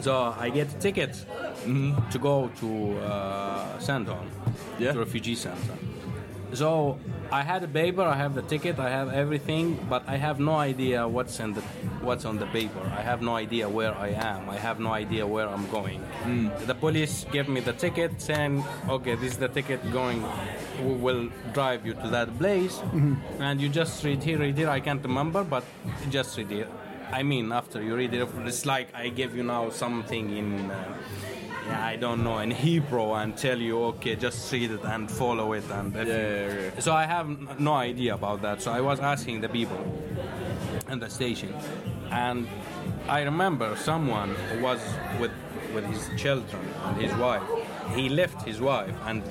so 0.00 0.02
So 0.02 0.34
I 0.44 0.50
get 0.50 0.68
a 0.74 0.78
ticket 0.78 1.24
to 2.10 2.18
go 2.18 2.50
to 2.60 2.98
uh, 2.98 3.78
Sandholm, 3.78 4.26
Yeah. 4.78 4.92
the 4.92 4.98
refugee 4.98 5.36
center. 5.36 5.74
So 6.52 6.98
I 7.30 7.42
had 7.42 7.62
a 7.62 7.68
paper, 7.68 8.02
I 8.02 8.16
have 8.16 8.34
the 8.34 8.42
ticket, 8.42 8.78
I 8.78 8.90
have 8.90 9.12
everything, 9.12 9.78
but 9.88 10.02
I 10.08 10.16
have 10.16 10.40
no 10.40 10.56
idea 10.56 11.06
what's 11.06 11.38
in 11.40 11.54
the 11.54 11.62
what's 12.02 12.24
on 12.24 12.38
the 12.38 12.46
paper. 12.46 12.80
I 12.96 13.02
have 13.02 13.20
no 13.22 13.34
idea 13.36 13.68
where 13.68 13.94
I 13.94 14.08
am. 14.08 14.48
I 14.50 14.56
have 14.56 14.80
no 14.80 14.92
idea 14.92 15.26
where 15.26 15.48
I'm 15.48 15.66
going. 15.70 16.00
The 16.66 16.74
police 16.74 17.24
gave 17.32 17.48
me 17.48 17.60
the 17.60 17.72
ticket, 17.72 18.20
saying, 18.20 18.64
"Okay, 18.88 19.14
this 19.16 19.32
is 19.32 19.38
the 19.38 19.48
ticket 19.48 19.80
going. 19.92 20.24
We 20.84 20.94
will 20.94 21.28
drive 21.52 21.84
you 21.86 21.94
to 21.94 22.08
that 22.16 22.28
place, 22.38 22.80
and 23.38 23.60
you 23.60 23.68
just 23.68 24.04
read 24.04 24.22
here, 24.22 24.38
read 24.38 24.56
here. 24.56 24.70
I 24.70 24.80
can't 24.80 25.02
remember, 25.02 25.44
but 25.44 25.64
just 26.10 26.36
read 26.38 26.52
it. 26.52 26.68
I 27.12 27.22
mean, 27.22 27.50
after 27.52 27.82
you 27.82 27.96
read 27.96 28.14
it, 28.14 28.28
it's 28.46 28.64
like 28.66 28.88
I 28.94 29.08
give 29.08 29.36
you 29.36 29.42
now 29.42 29.70
something 29.70 30.30
in." 30.36 30.70
Uh, 30.70 30.76
yeah, 31.68 31.86
I 31.86 31.96
don't 31.96 32.24
know 32.24 32.38
in 32.38 32.50
Hebrew 32.50 33.12
and 33.14 33.36
tell 33.36 33.58
you 33.58 33.84
okay, 33.92 34.16
just 34.16 34.50
read 34.52 34.70
it 34.72 34.82
and 34.84 35.08
follow 35.10 35.52
it 35.52 35.62
and 35.70 35.94
Yeah, 35.94 36.04
yeah, 36.04 36.70
yeah. 36.74 36.80
so 36.80 36.92
I 36.94 37.04
have 37.04 37.60
no 37.60 37.74
idea 37.74 38.14
about 38.14 38.40
that. 38.42 38.62
So 38.62 38.72
I 38.72 38.80
was 38.80 38.98
asking 38.98 39.40
the 39.42 39.48
people 39.48 39.78
in 40.90 40.98
the 40.98 41.08
station, 41.08 41.54
and 42.10 42.46
I 43.08 43.22
remember 43.22 43.76
someone 43.76 44.34
was 44.60 44.80
with 45.20 45.32
with 45.74 45.84
his 45.84 46.08
children 46.20 46.62
and 46.84 47.00
his 47.00 47.14
wife. 47.14 47.42
He 47.94 48.08
left 48.08 48.42
his 48.46 48.60
wife, 48.60 48.94
and 49.06 49.22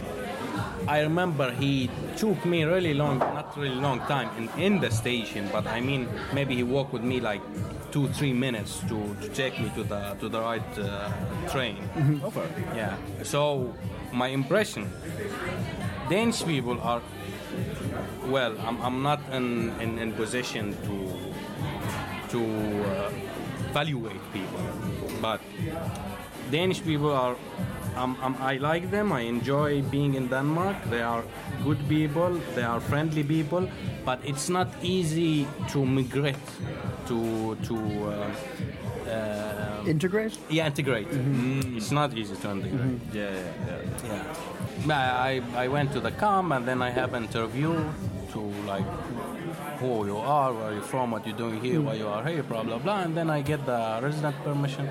I 0.87 1.01
remember 1.01 1.51
he 1.51 1.89
took 2.15 2.45
me 2.45 2.63
really 2.63 2.93
long, 2.93 3.19
not 3.19 3.57
really 3.57 3.75
long 3.75 3.99
time 4.01 4.29
in, 4.37 4.61
in 4.61 4.79
the 4.79 4.89
station, 4.91 5.49
but 5.51 5.67
I 5.67 5.81
mean 5.81 6.07
maybe 6.33 6.55
he 6.55 6.63
walked 6.63 6.93
with 6.93 7.03
me 7.03 7.19
like 7.19 7.41
two 7.91 8.07
three 8.09 8.33
minutes 8.33 8.79
to, 8.87 9.15
to 9.21 9.27
take 9.29 9.59
me 9.59 9.71
to 9.75 9.83
the 9.83 10.15
to 10.19 10.29
the 10.29 10.39
right 10.39 10.79
uh, 10.79 11.11
train. 11.49 11.77
Over. 12.23 12.47
Yeah. 12.75 12.95
So 13.23 13.73
my 14.13 14.27
impression, 14.27 14.89
Danish 16.09 16.43
people 16.43 16.79
are 16.81 17.01
well. 18.25 18.55
I'm, 18.65 18.81
I'm 18.81 19.03
not 19.03 19.19
in, 19.31 19.71
in, 19.81 19.99
in 19.99 20.13
position 20.13 20.75
to 20.85 21.08
to 22.29 22.39
uh, 22.39 23.11
evaluate 23.69 24.21
people, 24.33 24.61
but 25.21 25.39
Danish 26.51 26.83
people 26.83 27.11
are. 27.11 27.35
Um, 27.97 28.15
um, 28.23 28.35
I 28.39 28.57
like 28.57 28.91
them. 28.91 29.11
I 29.11 29.21
enjoy 29.21 29.81
being 29.81 30.13
in 30.15 30.27
Denmark. 30.29 30.77
They 30.89 31.01
are 31.01 31.23
good 31.63 31.77
people. 31.89 32.39
They 32.55 32.63
are 32.63 32.79
friendly 32.79 33.23
people. 33.23 33.67
But 34.05 34.19
it's 34.23 34.47
not 34.49 34.67
easy 34.81 35.45
to 35.71 35.85
migrate 35.85 36.47
to 37.07 37.55
to. 37.67 37.75
Uh, 37.75 39.09
uh, 39.09 39.83
Integrate? 39.87 40.37
yeah, 40.49 40.67
integrate. 40.67 41.07
Mm, 41.09 41.77
It's 41.77 41.91
not 41.91 42.13
easy 42.13 42.35
to 42.35 42.51
integrate. 42.51 42.99
Yeah, 43.13 43.31
yeah, 43.31 43.81
yeah. 44.05 44.23
Yeah. 44.87 45.23
I, 45.31 45.41
I 45.55 45.67
went 45.67 45.91
to 45.93 45.99
the 45.99 46.11
camp 46.11 46.51
and 46.51 46.65
then 46.67 46.81
I 46.81 46.91
have 46.91 47.15
interview 47.17 47.73
to 48.33 48.39
like 48.67 48.85
who 49.79 50.05
you 50.05 50.17
are, 50.17 50.53
where 50.53 50.73
you 50.73 50.81
from, 50.81 51.11
what 51.11 51.25
you're 51.25 51.37
doing 51.37 51.61
here, 51.61 51.81
why 51.81 51.93
you 51.93 52.07
are 52.07 52.23
here, 52.25 52.43
blah 52.43 52.63
blah 52.63 52.79
blah, 52.79 53.01
and 53.01 53.15
then 53.15 53.29
I 53.29 53.41
get 53.41 53.65
the 53.65 53.99
resident 54.03 54.35
permission. 54.43 54.89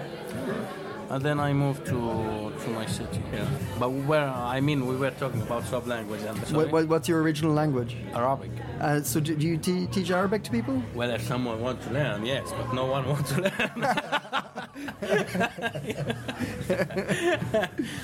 And 1.11 1.25
then 1.25 1.41
I 1.41 1.53
moved 1.53 1.87
to 1.87 2.53
to 2.63 2.71
my 2.71 2.87
city. 2.87 3.21
Yeah. 3.33 3.47
But 3.79 3.91
where 3.91 4.29
I 4.29 4.61
mean, 4.61 4.87
we 4.87 4.97
were 4.97 5.11
talking 5.11 5.43
about 5.43 5.65
sub 5.65 5.87
language 5.87 6.23
and 6.23 6.39
What, 6.57 6.71
what, 6.71 6.89
what's 6.89 7.09
your 7.09 7.23
original 7.23 7.53
language? 7.53 7.97
Arabic. 8.15 8.51
Uh, 8.81 9.03
so 9.03 9.21
do, 9.21 9.35
do 9.35 9.47
you 9.47 9.57
te- 9.57 9.87
teach 9.87 10.11
Arabic 10.11 10.43
to 10.45 10.51
people? 10.51 10.83
Well, 10.95 11.11
if 11.11 11.23
someone 11.23 11.61
wants 11.61 11.87
to 11.87 11.93
learn, 11.93 12.27
yes, 12.27 12.53
but 12.59 12.73
no 12.75 12.87
one 12.87 13.09
wants 13.09 13.33
to 13.33 13.43
learn. 13.43 13.71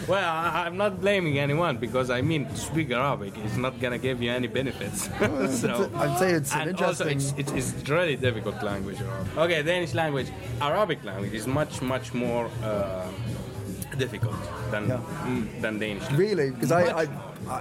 well, 0.09 0.25
I, 0.25 0.65
I'm 0.67 0.77
not 0.77 1.01
blaming 1.01 1.39
anyone 1.39 1.79
because 1.79 2.11
I 2.11 2.21
mean, 2.21 2.47
to 2.47 2.57
speak 2.57 2.91
Arabic 2.91 3.37
is 3.39 3.57
not 3.57 3.81
gonna 3.81 3.99
give 3.99 4.23
you 4.23 4.31
any 4.31 4.49
benefits. 4.49 5.05
so, 5.61 5.91
I'd 5.95 6.19
say 6.19 6.33
it's 6.33 6.55
an 6.55 6.69
and 6.69 6.81
also 6.81 7.07
it's, 7.07 7.35
it's, 7.37 7.53
it's 7.53 7.89
really 7.89 8.17
difficult 8.17 8.63
language. 8.63 9.01
Arabic. 9.01 9.39
Okay, 9.39 9.63
Danish 9.63 9.95
language, 9.95 10.29
Arabic 10.61 11.05
language 11.05 11.35
is 11.35 11.47
much 11.47 11.81
much 11.83 12.13
more 12.15 12.51
uh, 12.63 12.94
difficult 13.99 14.37
than 14.73 14.89
Yeah. 14.89 15.01
mm, 15.27 15.61
than 15.63 15.79
Danish. 15.79 16.11
Really? 16.13 16.51
Because 16.51 16.73
I, 16.73 16.83
I, 17.03 17.09
I, 17.49 17.61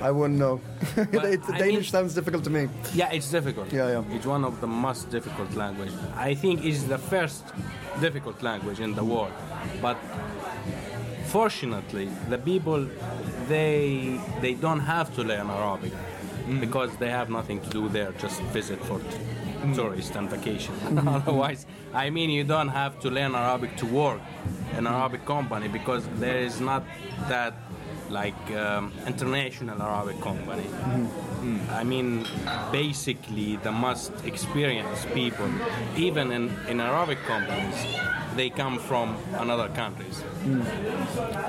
I 0.00 0.10
wouldn't 0.10 0.38
know. 0.38 0.60
Well, 1.12 1.26
It- 1.26 1.40
I 1.52 1.58
Danish 1.58 1.74
mean- 1.74 1.94
sounds 1.96 2.14
difficult 2.14 2.42
to 2.44 2.50
me. 2.50 2.68
Yeah, 2.94 3.12
it's 3.16 3.30
difficult. 3.30 3.72
Yeah, 3.72 3.90
yeah. 3.94 4.16
It's 4.16 4.26
one 4.26 4.44
of 4.46 4.60
the 4.60 4.66
most 4.66 5.10
difficult 5.10 5.54
language. 5.56 5.92
I 6.16 6.34
think 6.34 6.64
it's 6.64 6.84
the 6.84 6.98
first 6.98 7.44
difficult 8.00 8.42
language 8.42 8.80
in 8.80 8.94
the 8.94 9.04
world. 9.04 9.32
But 9.82 9.96
fortunately, 11.26 12.08
the 12.30 12.38
people 12.38 12.86
they 13.48 14.18
they 14.40 14.54
don't 14.54 14.80
have 14.80 15.14
to 15.16 15.22
learn 15.22 15.50
Arabic 15.50 15.92
because 16.60 16.90
they 16.98 17.10
have 17.10 17.30
nothing 17.30 17.60
to 17.60 17.70
do 17.70 17.88
there, 17.88 18.12
just 18.22 18.40
visit 18.52 18.78
for 18.84 18.98
t- 18.98 19.06
Mm. 19.64 19.76
tourist 19.76 20.16
and 20.16 20.30
vacation. 20.30 20.74
Mm. 20.94 21.14
Otherwise, 21.16 21.66
I 21.92 22.10
mean, 22.10 22.30
you 22.30 22.44
don't 22.44 22.68
have 22.68 22.98
to 23.00 23.10
learn 23.10 23.34
Arabic 23.34 23.76
to 23.76 23.86
work 23.86 24.20
in 24.78 24.86
Arabic 24.86 25.24
company 25.24 25.68
because 25.68 26.02
there 26.20 26.38
is 26.38 26.60
not 26.60 26.82
that 27.28 27.54
like 28.10 28.50
um, 28.52 28.92
international 29.06 29.80
Arabic 29.82 30.20
company. 30.20 30.62
Mm-hmm. 30.64 31.58
Mm. 31.58 31.72
I 31.80 31.84
mean, 31.84 32.26
basically, 32.72 33.56
the 33.56 33.72
most 33.72 34.12
experienced 34.24 35.06
people, 35.14 35.48
even 35.96 36.30
in, 36.32 36.50
in 36.68 36.80
Arabic 36.80 37.18
companies, 37.26 37.74
they 38.36 38.50
come 38.50 38.78
from 38.78 39.16
another 39.38 39.68
countries. 39.68 40.22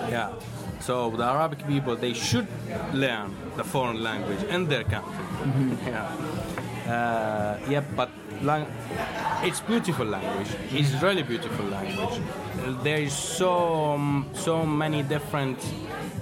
Yeah. 0.10 0.34
So 0.80 1.10
the 1.10 1.24
Arabic 1.24 1.66
people, 1.68 1.96
they 1.96 2.14
should 2.14 2.48
learn 2.94 3.36
the 3.58 3.64
foreign 3.64 4.04
language 4.04 4.44
in 4.44 4.68
their 4.68 4.84
country. 4.84 5.26
Mm-hmm. 5.44 5.88
yeah. 5.88 6.12
Uh, 6.86 7.58
yeah, 7.68 7.82
but 7.96 8.10
lang- 8.44 8.68
it's 9.44 9.60
beautiful 9.60 10.05
language. 10.05 10.50
It's 10.72 10.94
really 11.01 11.24
beautiful 11.24 11.66
language. 11.66 12.20
Uh, 12.62 12.83
There 12.83 13.01
is 13.01 13.14
so 13.14 13.98
so 14.33 14.66
many 14.66 15.01
different 15.03 15.57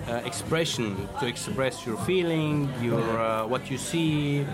uh, 0.08 0.22
expression 0.26 1.08
to 1.20 1.26
express 1.28 1.86
your 1.86 1.98
feeling, 2.08 2.70
your 2.82 3.04
uh, 3.20 3.46
what 3.48 3.70
you 3.72 3.78
see, 3.78 4.46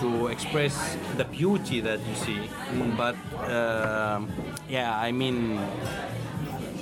to 0.00 0.28
express 0.28 0.96
the 1.16 1.24
beauty 1.24 1.80
that 1.82 2.00
you 2.08 2.14
see. 2.16 2.40
But 2.96 3.16
um 3.48 4.28
yeah, 4.70 4.96
I 5.08 5.12
mean, 5.12 5.60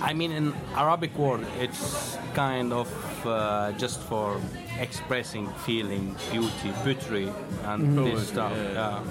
I 0.01 0.13
mean, 0.15 0.31
in 0.33 0.55
Arabic 0.77 1.17
word, 1.19 1.47
it's 1.61 2.17
kind 2.35 2.73
of 2.73 2.89
uh, 3.27 3.73
just 3.79 4.01
for 4.09 4.39
expressing 4.81 5.49
feeling, 5.65 6.15
beauty, 6.31 6.73
poetry, 6.83 7.33
and 7.65 7.97
this 7.99 8.29
stuff. 8.29 8.53
Yeah, 8.57 9.03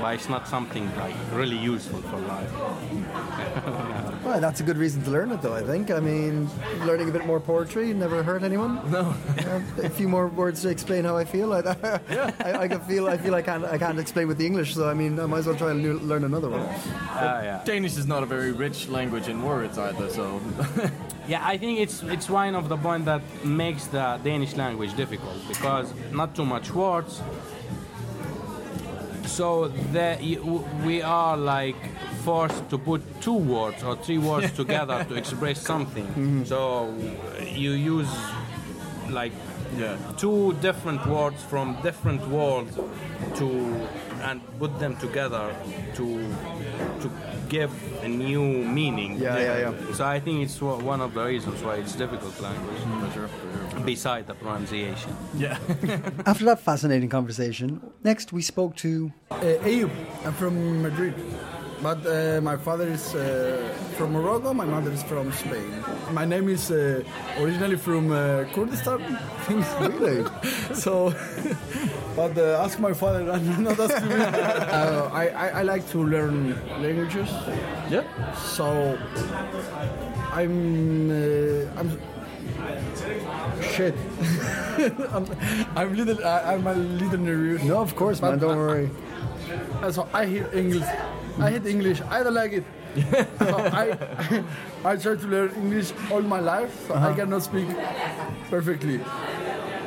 But 0.00 0.14
it's 0.14 0.28
not 0.28 0.48
something 0.48 0.84
like 0.96 1.14
really 1.32 1.56
useful 1.58 2.00
for 2.02 2.18
life. 2.18 2.52
Well, 4.22 4.40
that's 4.40 4.60
a 4.60 4.62
good 4.62 4.78
reason 4.78 5.02
to 5.02 5.10
learn 5.10 5.32
it, 5.32 5.42
though. 5.42 5.54
I 5.54 5.62
think. 5.62 5.90
I 5.90 5.98
mean, 5.98 6.48
learning 6.86 7.08
a 7.08 7.12
bit 7.12 7.26
more 7.26 7.40
poetry 7.40 7.92
never 7.92 8.22
hurt 8.22 8.44
anyone. 8.44 8.80
No. 8.88 9.14
a 9.82 9.90
few 9.90 10.06
more 10.06 10.28
words 10.28 10.62
to 10.62 10.68
explain 10.68 11.04
how 11.04 11.16
I 11.16 11.24
feel. 11.24 11.52
I, 11.52 11.58
I, 12.38 12.52
I 12.60 12.68
can 12.68 12.80
feel. 12.82 13.08
I 13.08 13.16
feel 13.16 13.34
I 13.34 13.42
can't. 13.42 13.64
I 13.64 13.78
can't 13.78 13.98
explain 13.98 14.28
with 14.28 14.38
the 14.38 14.46
English. 14.46 14.74
So 14.74 14.88
I 14.88 14.94
mean, 14.94 15.18
I 15.18 15.26
might 15.26 15.38
as 15.38 15.46
well 15.48 15.56
try 15.56 15.72
and 15.72 16.02
learn 16.08 16.22
another 16.22 16.50
one. 16.50 16.60
Uh, 16.60 17.40
yeah. 17.42 17.62
Danish 17.64 17.96
is 17.96 18.06
not 18.06 18.22
a 18.22 18.26
very 18.26 18.52
rich 18.52 18.88
language 18.88 19.26
in 19.26 19.42
words 19.42 19.76
either, 19.76 20.08
so. 20.08 20.40
Yeah, 21.28 21.40
I 21.46 21.56
think 21.56 21.78
it's 21.78 22.02
it's 22.02 22.28
one 22.28 22.54
of 22.54 22.68
the 22.68 22.76
point 22.76 23.04
that 23.04 23.22
makes 23.44 23.86
the 23.86 24.18
Danish 24.24 24.56
language 24.56 24.94
difficult 24.96 25.36
because 25.48 25.92
not 26.12 26.34
too 26.34 26.44
much 26.44 26.72
words. 26.72 27.22
So 29.26 29.68
that 29.92 30.20
we 30.84 31.00
are 31.00 31.36
like 31.36 31.76
forced 32.24 32.68
to 32.70 32.78
put 32.78 33.00
two 33.20 33.34
words 33.34 33.82
or 33.82 33.96
three 33.96 34.18
words 34.18 34.52
together 34.62 35.04
to 35.04 35.14
express 35.14 35.60
something. 35.60 36.06
Mm-hmm. 36.06 36.44
So 36.44 36.92
you 37.46 37.70
use 37.70 38.12
like 39.08 39.32
Yeah. 39.78 39.96
two 40.16 40.52
different 40.60 41.06
words 41.06 41.42
from 41.42 41.76
different 41.82 42.26
worlds 42.28 42.76
to 43.38 43.46
and 44.22 44.40
put 44.58 44.78
them 44.78 44.96
together 44.96 45.54
to 45.96 46.06
to 47.00 47.10
give 47.48 47.70
a 48.04 48.08
new 48.08 48.42
meaning. 48.64 49.16
Yeah, 49.18 49.38
yeah, 49.38 49.58
yeah. 49.70 49.94
So 49.94 50.04
I 50.04 50.20
think 50.20 50.42
it's 50.44 50.60
one 50.62 51.00
of 51.00 51.14
the 51.14 51.24
reasons 51.24 51.62
why 51.62 51.76
it's 51.76 51.94
difficult 51.96 52.38
language. 52.40 52.80
For 53.00 53.10
sure, 53.14 53.28
for 53.28 53.70
sure. 53.76 53.80
Beside 53.84 54.26
the 54.26 54.34
pronunciation. 54.34 55.16
Yeah. 55.36 55.58
After 56.26 56.44
that 56.44 56.60
fascinating 56.60 57.08
conversation, 57.10 57.80
next 58.04 58.32
we 58.32 58.42
spoke 58.42 58.76
to 58.76 59.10
Uh, 59.30 59.64
Ayub, 59.68 59.90
I'm 60.24 60.34
from 60.34 60.82
Madrid, 60.82 61.14
but 61.82 61.98
uh, 62.06 62.40
my 62.40 62.56
father 62.56 62.86
is 62.86 63.14
uh, 63.14 63.74
from 63.96 64.12
Morocco. 64.12 64.54
My 64.54 64.64
mother 64.64 64.90
is 64.92 65.02
from 65.02 65.32
Spain. 65.32 65.82
My 66.12 66.24
name 66.24 66.48
is 66.48 66.70
uh, 66.70 67.02
originally 67.40 67.76
from 67.76 68.12
uh, 68.12 68.44
Kurdistan. 68.54 69.00
Really? 69.80 70.24
so, 70.74 71.12
but 72.16 72.38
uh, 72.38 72.62
ask 72.64 72.78
my 72.78 72.92
father, 72.92 73.22
not 73.58 73.78
ask 73.80 74.04
me. 74.04 74.14
uh, 74.14 75.08
I, 75.12 75.28
I, 75.28 75.48
I 75.48 75.62
like 75.62 75.86
to 75.90 75.98
learn 76.04 76.54
languages, 76.80 77.28
yeah. 77.90 78.04
so 78.34 78.96
I'm 80.32 81.10
uh, 81.10 81.78
I'm 81.78 81.98
shit. 83.74 83.94
I'm, 85.12 85.26
I'm 85.76 85.94
little. 85.96 86.24
I, 86.24 86.54
I'm 86.54 86.66
a 86.66 86.74
little 86.74 87.18
nervous. 87.18 87.64
No, 87.64 87.80
of 87.82 87.96
course, 87.96 88.22
man. 88.22 88.38
Don't 88.38 88.54
I- 88.54 88.56
worry. 88.56 88.90
So 89.90 90.08
I 90.14 90.26
hear 90.26 90.48
English. 90.54 90.86
I 91.38 91.50
hate 91.50 91.66
English. 91.66 92.00
I 92.10 92.22
don't 92.22 92.34
like 92.34 92.52
it. 92.52 92.64
so 93.38 93.56
I 93.72 93.96
I 94.84 94.96
try 94.96 95.16
to 95.16 95.26
learn 95.26 95.50
English 95.56 95.92
all 96.10 96.22
my 96.22 96.40
life. 96.40 96.72
So 96.88 96.94
I 96.94 97.14
cannot 97.14 97.42
speak 97.42 97.68
perfectly. 98.50 99.00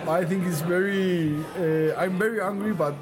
I 0.07 0.23
think 0.25 0.45
it's 0.45 0.61
very. 0.61 1.35
Uh, 1.57 1.95
I'm 1.97 2.17
very 2.17 2.41
angry, 2.41 2.73
but 2.73 2.93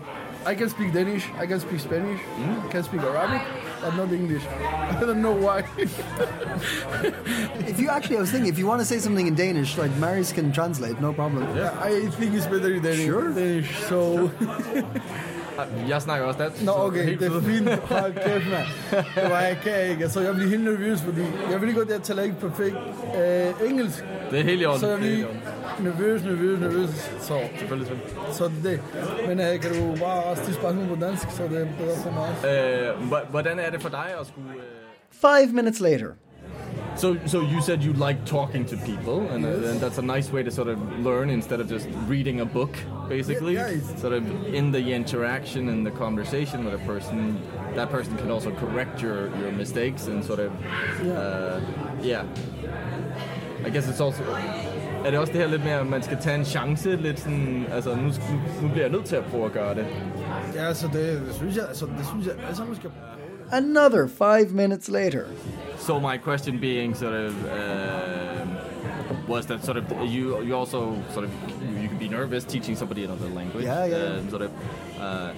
I 0.45 0.55
can 0.55 0.69
speak 0.69 0.93
Danish. 0.93 1.25
I 1.37 1.45
can 1.47 1.59
speak 1.59 1.79
Spanish. 1.79 2.19
I 2.65 2.67
can 2.69 2.83
speak 2.83 3.01
Arabic, 3.01 3.41
but 3.81 3.95
not 3.95 4.11
English. 4.11 4.43
I 4.91 4.99
don't 4.99 5.21
know 5.21 5.31
why. 5.35 5.63
If 7.67 7.79
you 7.79 7.89
actually, 7.89 8.17
I 8.17 8.21
was 8.21 8.31
thinking, 8.31 8.51
if 8.51 8.57
you 8.57 8.67
want 8.67 8.81
to 8.81 8.85
say 8.85 8.99
something 8.99 9.27
in 9.27 9.35
Danish, 9.35 9.77
like 9.77 9.91
Marius 9.97 10.31
can 10.31 10.51
translate, 10.51 10.99
no 11.01 11.13
problem. 11.13 11.43
Yeah, 11.55 11.77
I 11.79 12.07
think 12.19 12.33
it's 12.35 12.45
better 12.45 12.73
in 12.73 12.83
Danish. 12.83 13.05
Sure. 13.05 13.33
Danish. 13.33 13.77
So 13.87 14.31
Jeg 15.89 16.01
snakker 16.01 16.25
også 16.27 16.39
dansk. 16.43 16.63
Nå, 16.63 16.71
okay, 16.75 17.17
det 17.19 17.27
er 17.27 17.41
fint. 17.41 17.69
Hold 17.69 18.13
kæft, 18.13 18.45
mand. 18.51 18.67
Det 19.15 19.31
var 19.31 19.39
jeg 19.39 19.57
kan 19.63 19.89
ikke. 19.89 20.03
Altså, 20.03 20.21
jeg 20.21 20.33
bliver 20.35 20.49
helt 20.49 20.63
nervøs, 20.63 21.01
fordi 21.01 21.21
jeg 21.51 21.61
ved 21.61 21.73
godt, 21.75 21.89
at 21.89 21.93
jeg 21.93 22.03
taler 22.03 22.23
ikke 22.23 22.35
perfekt 22.39 22.75
øh, 23.17 23.69
engelsk. 23.69 24.05
Det 24.31 24.39
er 24.39 24.43
helt 24.43 24.61
i 24.61 24.65
orden. 24.65 24.79
Så 24.79 24.87
jeg 24.87 24.95
er 24.95 24.99
bliver 24.99 25.27
nervøs, 25.79 26.23
nervøs, 26.23 26.59
nervøs. 26.59 26.89
Så, 27.19 27.39
Selvfølgelig, 27.59 27.87
selvfølgelig. 27.87 28.33
så 28.35 28.43
det 28.43 28.57
er 28.65 28.69
det. 28.69 29.27
Men 29.27 29.39
øh, 29.39 29.59
kan 29.61 29.71
du 29.73 29.95
bare 29.99 30.35
stille 30.35 30.53
spørgsmål 30.55 30.87
på 30.87 31.05
dansk, 31.05 31.31
så 31.31 31.43
det 31.43 31.61
er 31.61 31.67
bedre 31.79 31.97
for 32.03 32.11
mig. 32.11 32.29
Øh, 32.51 33.29
hvordan 33.31 33.59
er 33.59 33.69
det 33.69 33.81
for 33.81 33.89
dig 33.89 34.05
at 34.19 34.27
skulle... 34.27 34.49
Øh... 34.49 34.63
Five 35.11 35.53
minutes 35.53 35.79
later. 35.79 36.07
So, 36.95 37.17
so 37.25 37.41
you 37.41 37.61
said 37.61 37.83
you 37.83 37.93
like 37.93 38.23
talking 38.25 38.65
to 38.65 38.77
people, 38.77 39.27
and, 39.29 39.45
uh, 39.45 39.69
and 39.69 39.79
that's 39.79 39.97
a 39.97 40.01
nice 40.01 40.31
way 40.31 40.43
to 40.43 40.51
sort 40.51 40.67
of 40.67 40.77
learn 40.99 41.29
instead 41.29 41.59
of 41.59 41.67
just 41.67 41.87
reading 42.07 42.41
a 42.41 42.45
book, 42.45 42.75
basically. 43.09 43.55
Yeah, 43.55 43.71
yeah, 43.71 43.95
Sort 43.97 44.13
of 44.13 44.23
in 44.53 44.71
the 44.71 44.93
interaction 44.93 45.69
and 45.69 45.85
the 45.85 45.91
conversation 45.91 46.63
with 46.65 46.75
a 46.75 46.85
person, 46.85 47.41
that 47.75 47.89
person 47.89 48.15
can 48.17 48.31
also 48.31 48.51
correct 48.51 49.01
your, 49.01 49.35
your 49.37 49.51
mistakes 49.51 50.07
and 50.07 50.23
sort 50.23 50.39
of, 50.39 50.51
uh, 51.05 51.59
yeah. 52.01 52.25
I 53.65 53.69
guess 53.69 53.87
it's 53.89 53.99
also. 54.01 54.23
Er 55.05 55.11
det 55.11 55.19
også 55.19 55.33
det 55.33 55.41
her 55.41 55.47
lidt 55.47 55.63
med, 55.63 55.71
at 55.71 55.87
man 55.87 56.03
skal 56.03 56.17
tage 56.21 56.35
en 56.35 56.45
chance 56.45 56.95
lidt 56.95 57.19
sådan, 57.19 57.65
altså 57.71 57.95
nu, 57.95 58.01
nu, 58.01 58.41
nu 58.61 58.67
bliver 58.67 58.83
jeg 58.83 58.91
nødt 58.91 59.05
til 59.05 59.15
at 59.15 59.23
prøve 59.25 59.45
at 59.45 59.51
gøre 59.51 59.75
det. 59.75 59.85
Ja, 60.55 60.67
altså, 60.67 60.87
det, 60.87 61.21
det 61.27 61.35
synes 61.35 61.55
jeg, 61.55 61.67
altså, 61.67 61.85
det 61.85 62.05
synes 62.07 62.27
jeg, 62.27 62.35
alle 62.45 62.55
sammen 62.55 62.75
skal 62.75 62.89
Another 63.51 64.07
five 64.07 64.49
minutes 64.49 64.89
later. 64.89 65.23
So 65.83 65.99
my 65.99 66.17
question 66.17 66.59
being 66.59 66.95
sort 66.95 67.13
of 67.13 67.33
um 67.51 68.57
was 69.27 69.45
that 69.47 69.65
sort 69.65 69.75
of 69.75 69.91
you 70.07 70.41
you 70.41 70.55
also 70.55 70.97
sort 71.11 71.25
of 71.25 71.31
you, 71.81 71.89
can 71.89 71.97
be 71.97 72.07
nervous 72.07 72.45
teaching 72.45 72.77
somebody 72.77 73.03
another 73.03 73.27
language. 73.27 73.65
Yeah, 73.65 73.83
yeah. 73.83 73.95
Um, 73.95 74.29
sort 74.29 74.43
of, 74.43 74.51
uh, 74.97 75.33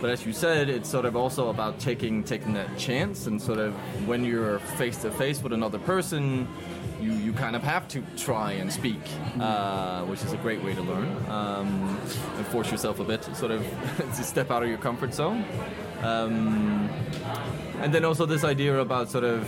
but 0.00 0.10
as 0.10 0.24
you 0.24 0.32
said, 0.32 0.68
it's 0.68 0.88
sort 0.88 1.04
of 1.04 1.16
also 1.16 1.48
about 1.48 1.80
taking 1.80 2.22
taking 2.22 2.54
that 2.54 2.78
chance 2.78 3.26
and 3.26 3.42
sort 3.42 3.58
of 3.58 3.74
when 4.06 4.24
you're 4.24 4.60
face 4.78 4.98
to 4.98 5.10
face 5.10 5.42
with 5.42 5.52
another 5.52 5.80
person. 5.80 6.46
You, 7.00 7.14
you 7.14 7.32
kind 7.32 7.56
of 7.56 7.64
have 7.64 7.88
to 7.88 8.04
try 8.16 8.52
and 8.52 8.72
speak, 8.72 9.00
uh, 9.40 10.04
which 10.04 10.22
is 10.22 10.32
a 10.32 10.36
great 10.36 10.62
way 10.62 10.72
to 10.72 10.82
learn 10.82 11.08
um, 11.28 11.98
and 12.36 12.46
force 12.46 12.70
yourself 12.70 13.00
a 13.00 13.04
bit, 13.04 13.24
sort 13.34 13.50
of 13.50 13.66
to 13.96 14.22
step 14.22 14.52
out 14.52 14.62
of 14.62 14.68
your 14.68 14.78
comfort 14.78 15.12
zone. 15.12 15.44
Um, 16.04 16.88
and 17.82 17.92
then 17.92 18.04
also 18.04 18.26
this 18.26 18.44
idea 18.44 18.78
about 18.80 19.10
sort 19.10 19.24
of 19.24 19.40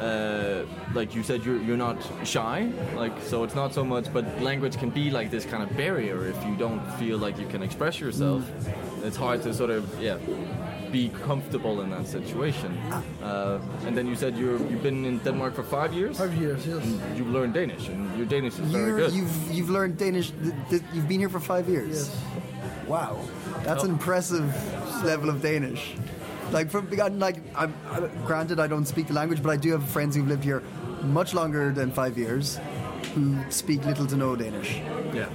uh, 0.00 0.64
like 0.94 1.14
you 1.14 1.22
said 1.22 1.44
you're, 1.44 1.60
you're 1.62 1.76
not 1.76 1.96
shy 2.24 2.68
like 2.96 3.12
so 3.22 3.44
it's 3.44 3.54
not 3.54 3.72
so 3.74 3.84
much 3.84 4.06
but 4.12 4.24
language 4.42 4.76
can 4.78 4.90
be 4.90 5.10
like 5.10 5.30
this 5.30 5.44
kind 5.44 5.62
of 5.62 5.76
barrier 5.76 6.26
if 6.26 6.36
you 6.46 6.56
don't 6.56 6.80
feel 6.98 7.18
like 7.18 7.38
you 7.38 7.46
can 7.46 7.62
express 7.62 8.00
yourself 8.00 8.42
it's 9.04 9.16
hard 9.16 9.42
to 9.42 9.52
sort 9.52 9.70
of 9.70 9.82
yeah 10.00 10.18
be 10.90 11.08
comfortable 11.26 11.80
in 11.82 11.90
that 11.90 12.06
situation 12.06 12.72
uh, 13.22 13.60
and 13.86 13.96
then 13.96 14.06
you 14.06 14.14
said 14.16 14.36
you're, 14.36 14.58
you've 14.70 14.82
been 14.82 15.04
in 15.04 15.18
denmark 15.18 15.54
for 15.54 15.64
five 15.64 15.92
years 15.92 16.18
Five 16.18 16.34
years, 16.36 16.66
yes. 16.66 16.84
you've 17.16 17.28
learned 17.30 17.52
danish 17.54 17.88
and 17.88 18.16
your 18.16 18.26
danish 18.26 18.54
is 18.58 18.70
very 18.70 18.86
You're, 18.88 18.96
good 18.98 19.12
you've 19.12 19.50
you've 19.52 19.70
learned 19.70 19.98
Danish. 19.98 20.30
Th- 20.42 20.54
th- 20.70 20.82
you've 20.94 21.08
been 21.08 21.20
here 21.20 21.28
for 21.28 21.40
five 21.40 21.68
years. 21.68 21.94
Yes. 21.96 22.22
Wow, 22.86 23.18
that's 23.64 23.82
Oh. 23.82 23.86
an 23.86 23.92
impressive 23.92 24.46
level 25.04 25.28
of 25.30 25.40
Danish. 25.42 25.94
Like 26.54 26.70
from 26.70 26.88
like 27.18 27.36
I'm, 27.56 27.74
i 27.90 28.00
granted 28.24 28.60
I 28.60 28.68
don't 28.68 28.86
speak 28.86 29.08
the 29.08 29.12
language, 29.14 29.42
but 29.42 29.50
I 29.50 29.56
do 29.56 29.72
have 29.72 29.84
friends 29.96 30.14
who've 30.14 30.28
lived 30.28 30.44
here 30.44 30.62
much 31.02 31.34
longer 31.34 31.72
than 31.72 31.90
five 31.90 32.16
years, 32.16 32.58
who 33.14 33.36
speak 33.50 33.84
little 33.84 34.06
to 34.06 34.16
no 34.16 34.36
Danish. 34.36 34.80
yeah 35.12 35.28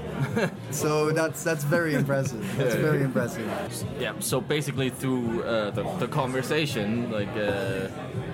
So 0.71 1.12
that's 1.12 1.43
that's 1.43 1.65
very 1.65 1.93
impressive. 1.93 2.41
That's 2.58 2.75
very 2.75 3.01
impressive. 3.03 3.45
yeah 3.99 4.13
so 4.19 4.39
basically 4.41 4.89
through 4.89 5.43
uh, 5.43 5.71
the, 5.71 5.84
the 5.99 6.08
conversation 6.08 7.12
like 7.12 7.34
uh, 7.36 7.88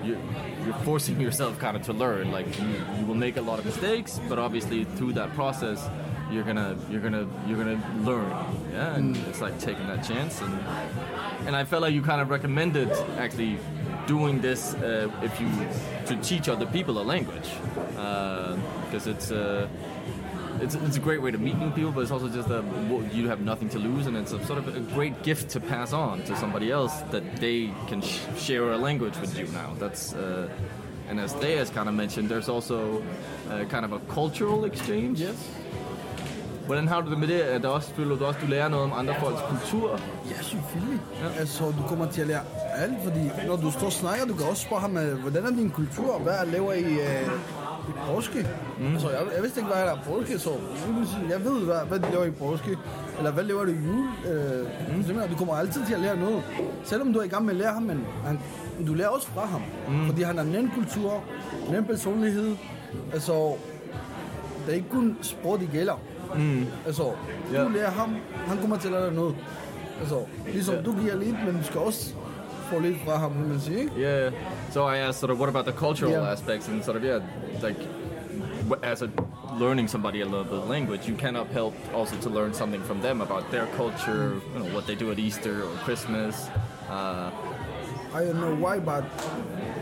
you, 0.06 0.16
you're 0.64 0.80
forcing 0.84 1.20
yourself 1.20 1.58
kind 1.58 1.76
of 1.76 1.82
to 1.90 1.92
learn 1.92 2.30
like 2.30 2.46
you, 2.60 2.68
you 2.98 3.04
will 3.08 3.20
make 3.26 3.36
a 3.36 3.42
lot 3.50 3.58
of 3.58 3.64
mistakes 3.64 4.20
but 4.28 4.38
obviously 4.38 4.84
through 4.96 5.12
that 5.20 5.30
process 5.34 5.78
you're 6.32 6.42
gonna 6.50 6.76
you're 6.90 7.00
gonna 7.06 7.26
you're 7.46 7.58
gonna 7.62 7.80
learn 8.10 8.28
yeah 8.72 8.96
and 8.96 9.16
it's 9.28 9.40
like 9.40 9.56
taking 9.60 9.86
that 9.86 10.02
chance 10.10 10.40
and 10.42 10.52
and 11.46 11.54
I 11.54 11.64
felt 11.64 11.82
like 11.82 11.94
you 11.94 12.02
kind 12.02 12.20
of 12.20 12.30
recommended 12.30 12.90
actually 13.18 13.58
doing 14.06 14.40
this 14.40 14.74
uh, 14.74 15.10
if 15.22 15.40
you 15.40 15.48
to 16.06 16.22
teach 16.22 16.48
other 16.48 16.66
people 16.66 16.98
a 17.00 17.02
language 17.02 17.50
because 18.86 19.06
it's 19.06 19.30
uh, 19.30 19.68
it's, 20.60 20.74
it's 20.74 20.96
a 20.96 21.00
great 21.00 21.20
way 21.20 21.30
to 21.30 21.38
meet 21.38 21.58
new 21.58 21.70
people, 21.70 21.92
but 21.92 22.00
it's 22.00 22.10
also 22.10 22.28
just 22.28 22.48
that 22.48 22.64
you 23.12 23.28
have 23.28 23.40
nothing 23.40 23.68
to 23.70 23.78
lose, 23.78 24.06
and 24.06 24.16
it's 24.16 24.32
a 24.32 24.42
sort 24.46 24.58
of 24.58 24.74
a 24.74 24.80
great 24.94 25.22
gift 25.22 25.50
to 25.50 25.60
pass 25.60 25.92
on 25.92 26.22
to 26.24 26.36
somebody 26.36 26.70
else 26.70 26.94
that 27.10 27.36
they 27.36 27.70
can 27.88 28.00
sh- 28.00 28.20
share 28.38 28.72
a 28.72 28.78
language 28.78 29.16
with 29.18 29.38
you 29.38 29.46
now. 29.48 29.74
That's 29.78 30.14
uh, 30.14 30.48
and 31.08 31.20
as 31.20 31.34
they 31.34 31.56
has 31.56 31.70
kind 31.70 31.88
of 31.88 31.94
mentioned, 31.94 32.28
there's 32.28 32.48
also 32.48 33.02
uh, 33.50 33.64
kind 33.64 33.84
of 33.84 33.92
a 33.92 34.00
cultural 34.00 34.64
exchange. 34.64 35.20
Yes. 35.20 35.36
Hvordan 36.66 36.88
har 36.88 37.00
du 37.00 37.10
det 37.10 37.18
med 37.18 37.28
det? 37.28 37.40
At 37.40 37.62
der 37.62 37.68
også, 37.68 37.94
føler 37.94 38.16
du 38.16 38.24
også, 38.24 38.40
du 38.42 38.46
lærer 38.46 38.68
noget 38.68 38.84
om 38.84 38.92
andre 38.96 39.14
folks 39.20 39.40
kultur? 39.48 40.00
Ja, 40.30 40.42
selvfølgelig. 40.42 41.00
Ja. 41.22 41.40
Altså, 41.40 41.64
du 41.64 41.82
kommer 41.88 42.10
til 42.10 42.20
at 42.20 42.26
lære 42.26 42.40
alt, 42.76 42.94
fordi 43.04 43.46
når 43.46 43.56
du 43.56 43.70
står 43.70 43.86
og 43.86 43.92
snakker, 43.92 44.26
du 44.26 44.34
kan 44.34 44.46
også 44.46 44.62
spørge 44.62 44.80
ham, 44.80 44.96
øh, 44.96 45.18
hvordan 45.18 45.44
er 45.44 45.50
din 45.50 45.70
kultur? 45.70 46.18
Hvad 46.18 46.34
laver 46.46 46.72
I 46.72 46.84
øh, 46.84 47.28
i 47.88 47.92
påske? 48.06 48.48
Mm. 48.78 48.92
Altså, 48.92 49.10
jeg, 49.10 49.20
jeg 49.34 49.42
vidste 49.42 49.60
ikke, 49.60 49.72
hvad 49.72 49.82
der 49.82 49.92
er 49.92 49.98
påske, 50.04 50.38
så 50.38 50.50
jeg 51.30 51.44
ved, 51.44 51.64
hvad, 51.64 51.80
hvad 51.88 51.98
de 51.98 52.10
laver 52.12 52.24
i 52.24 52.30
påske. 52.30 52.78
Eller 53.18 53.30
hvad 53.32 53.44
laver 53.44 53.64
du 53.64 53.70
i 53.70 53.74
jul? 53.74 54.06
Øh, 54.32 54.60
mm. 54.60 55.04
simpelthen, 55.04 55.30
du 55.32 55.36
kommer 55.36 55.54
altid 55.54 55.86
til 55.86 55.94
at 55.94 56.00
lære 56.00 56.16
noget. 56.16 56.42
Selvom 56.84 57.12
du 57.12 57.18
er 57.18 57.24
i 57.24 57.28
gang 57.28 57.44
med 57.44 57.54
at 57.54 57.58
lære 57.58 57.72
ham, 57.72 57.82
men 57.82 58.06
han, 58.24 58.40
du 58.86 58.94
lærer 58.94 59.08
også 59.08 59.26
fra 59.26 59.46
ham. 59.46 59.62
Mm. 59.88 60.06
Fordi 60.06 60.22
han 60.22 60.36
har 60.36 60.44
nem 60.44 60.70
kultur, 60.74 61.24
nem 61.70 61.84
personlighed. 61.84 62.56
Altså, 63.12 63.54
det 64.66 64.72
er 64.72 64.76
ikke 64.76 64.88
kun 64.90 65.16
sprog, 65.22 65.60
det 65.60 65.68
gælder. 65.72 66.00
Mm. 66.34 66.66
Altså, 66.86 67.02
du 67.02 67.68
lærer 67.68 67.90
ham, 67.90 68.16
han 68.46 68.58
kommer 68.58 68.76
til 68.78 68.88
at 68.88 68.92
lære 68.92 69.06
dig 69.06 69.12
noget. 69.14 69.34
Altså, 70.00 70.20
ligesom 70.52 70.74
du 70.84 70.94
giver 71.00 71.14
lidt, 71.16 71.36
men 71.46 71.56
du 71.56 71.62
skal 71.64 71.80
også 71.80 72.14
få 72.72 72.78
lidt 72.78 72.96
fra 73.04 73.16
ham, 73.16 73.32
kan 73.32 73.48
man 73.48 73.60
sige, 73.60 73.78
ikke? 73.80 73.92
Yeah. 74.00 74.32
So 74.70 74.88
I 74.88 74.96
asked 74.98 75.14
sort 75.20 75.30
of 75.30 75.38
what 75.38 75.48
about 75.48 75.64
the 75.64 75.74
cultural 75.78 76.12
Yeah. 76.12 76.32
aspects 76.32 76.68
and 76.68 76.82
sort 76.82 76.96
of 76.96 77.02
yeah, 77.04 77.22
like 77.62 77.76
as 78.82 79.02
a 79.02 79.08
learning 79.60 79.88
somebody 79.90 80.20
a 80.20 80.24
little 80.24 80.44
bit 80.44 80.58
of 80.62 80.68
language, 80.70 81.08
you 81.08 81.16
cannot 81.16 81.46
help 81.46 81.74
also 81.94 82.16
to 82.16 82.28
learn 82.30 82.52
something 82.54 82.82
from 82.84 83.00
them 83.00 83.20
about 83.20 83.50
their 83.50 83.66
culture, 83.76 84.34
you 84.54 84.58
know, 84.60 84.74
what 84.74 84.86
they 84.86 84.94
do 84.96 85.10
at 85.12 85.18
Easter 85.18 85.62
or 85.62 85.76
Christmas. 85.84 86.48
Uh, 86.90 87.30
I 88.14 88.24
don't 88.24 88.40
know 88.40 88.54
why, 88.54 88.78
but 88.80 89.04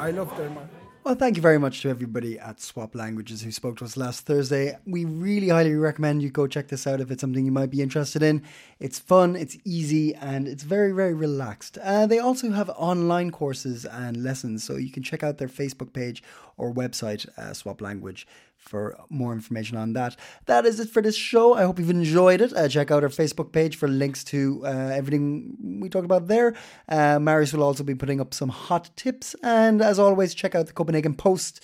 I 0.08 0.10
love 0.10 0.30
Denmark. 0.38 0.73
Well, 1.04 1.16
thank 1.16 1.36
you 1.36 1.42
very 1.42 1.58
much 1.58 1.82
to 1.82 1.90
everybody 1.90 2.38
at 2.38 2.62
Swap 2.62 2.94
Languages 2.94 3.42
who 3.42 3.52
spoke 3.52 3.76
to 3.76 3.84
us 3.84 3.98
last 3.98 4.24
Thursday. 4.24 4.78
We 4.86 5.04
really 5.04 5.50
highly 5.50 5.74
recommend 5.74 6.22
you 6.22 6.30
go 6.30 6.46
check 6.46 6.68
this 6.68 6.86
out 6.86 7.02
if 7.02 7.10
it's 7.10 7.20
something 7.20 7.44
you 7.44 7.52
might 7.52 7.68
be 7.68 7.82
interested 7.82 8.22
in. 8.22 8.42
It's 8.80 9.00
fun, 9.00 9.36
it's 9.36 9.58
easy, 9.66 10.14
and 10.14 10.48
it's 10.48 10.62
very, 10.62 10.92
very 10.92 11.12
relaxed. 11.12 11.76
Uh, 11.76 12.06
they 12.06 12.18
also 12.18 12.52
have 12.52 12.70
online 12.70 13.32
courses 13.32 13.84
and 13.84 14.24
lessons, 14.24 14.64
so 14.64 14.76
you 14.76 14.90
can 14.90 15.02
check 15.02 15.22
out 15.22 15.36
their 15.36 15.46
Facebook 15.46 15.92
page 15.92 16.22
or 16.56 16.72
website, 16.72 17.28
uh, 17.36 17.52
Swap 17.52 17.82
Language, 17.82 18.26
for 18.64 18.98
more 19.10 19.32
information 19.32 19.76
on 19.76 19.92
that. 19.92 20.16
That 20.46 20.64
is 20.64 20.80
it 20.80 20.88
for 20.88 21.02
this 21.02 21.16
show. 21.16 21.54
I 21.54 21.62
hope 21.64 21.78
you've 21.78 21.90
enjoyed 21.90 22.40
it. 22.40 22.52
Uh, 22.56 22.68
check 22.68 22.90
out 22.90 23.02
our 23.02 23.08
Facebook 23.10 23.52
page 23.52 23.76
for 23.76 23.88
links 23.88 24.24
to 24.24 24.62
uh, 24.64 24.68
everything 24.68 25.56
we 25.80 25.88
talked 25.88 26.04
about 26.06 26.28
there. 26.28 26.54
Uh, 26.88 27.18
Marius 27.18 27.52
will 27.52 27.62
also 27.62 27.84
be 27.84 27.94
putting 27.94 28.20
up 28.20 28.32
some 28.32 28.48
hot 28.48 28.90
tips. 28.96 29.36
And 29.42 29.82
as 29.82 29.98
always, 29.98 30.34
check 30.34 30.54
out 30.54 30.66
the 30.66 30.72
Copenhagen 30.72 31.14
Post 31.14 31.62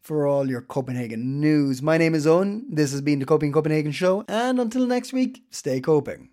for 0.00 0.26
all 0.26 0.48
your 0.48 0.62
Copenhagen 0.62 1.40
news. 1.40 1.82
My 1.82 1.98
name 1.98 2.14
is 2.14 2.26
Owen. 2.26 2.66
This 2.70 2.92
has 2.92 3.02
been 3.02 3.18
the 3.18 3.26
Coping 3.26 3.52
Copenhagen 3.52 3.92
Show. 3.92 4.24
And 4.26 4.58
until 4.58 4.86
next 4.86 5.12
week, 5.12 5.42
stay 5.50 5.80
coping. 5.80 6.30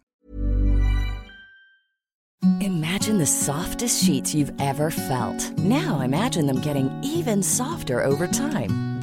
Imagine 2.61 3.17
the 3.17 3.25
softest 3.25 4.03
sheets 4.03 4.35
you've 4.35 4.53
ever 4.59 4.91
felt. 4.91 5.51
Now 5.57 6.01
imagine 6.01 6.45
them 6.45 6.61
getting 6.61 6.91
even 7.03 7.41
softer 7.41 8.03
over 8.03 8.27
time. 8.27 8.94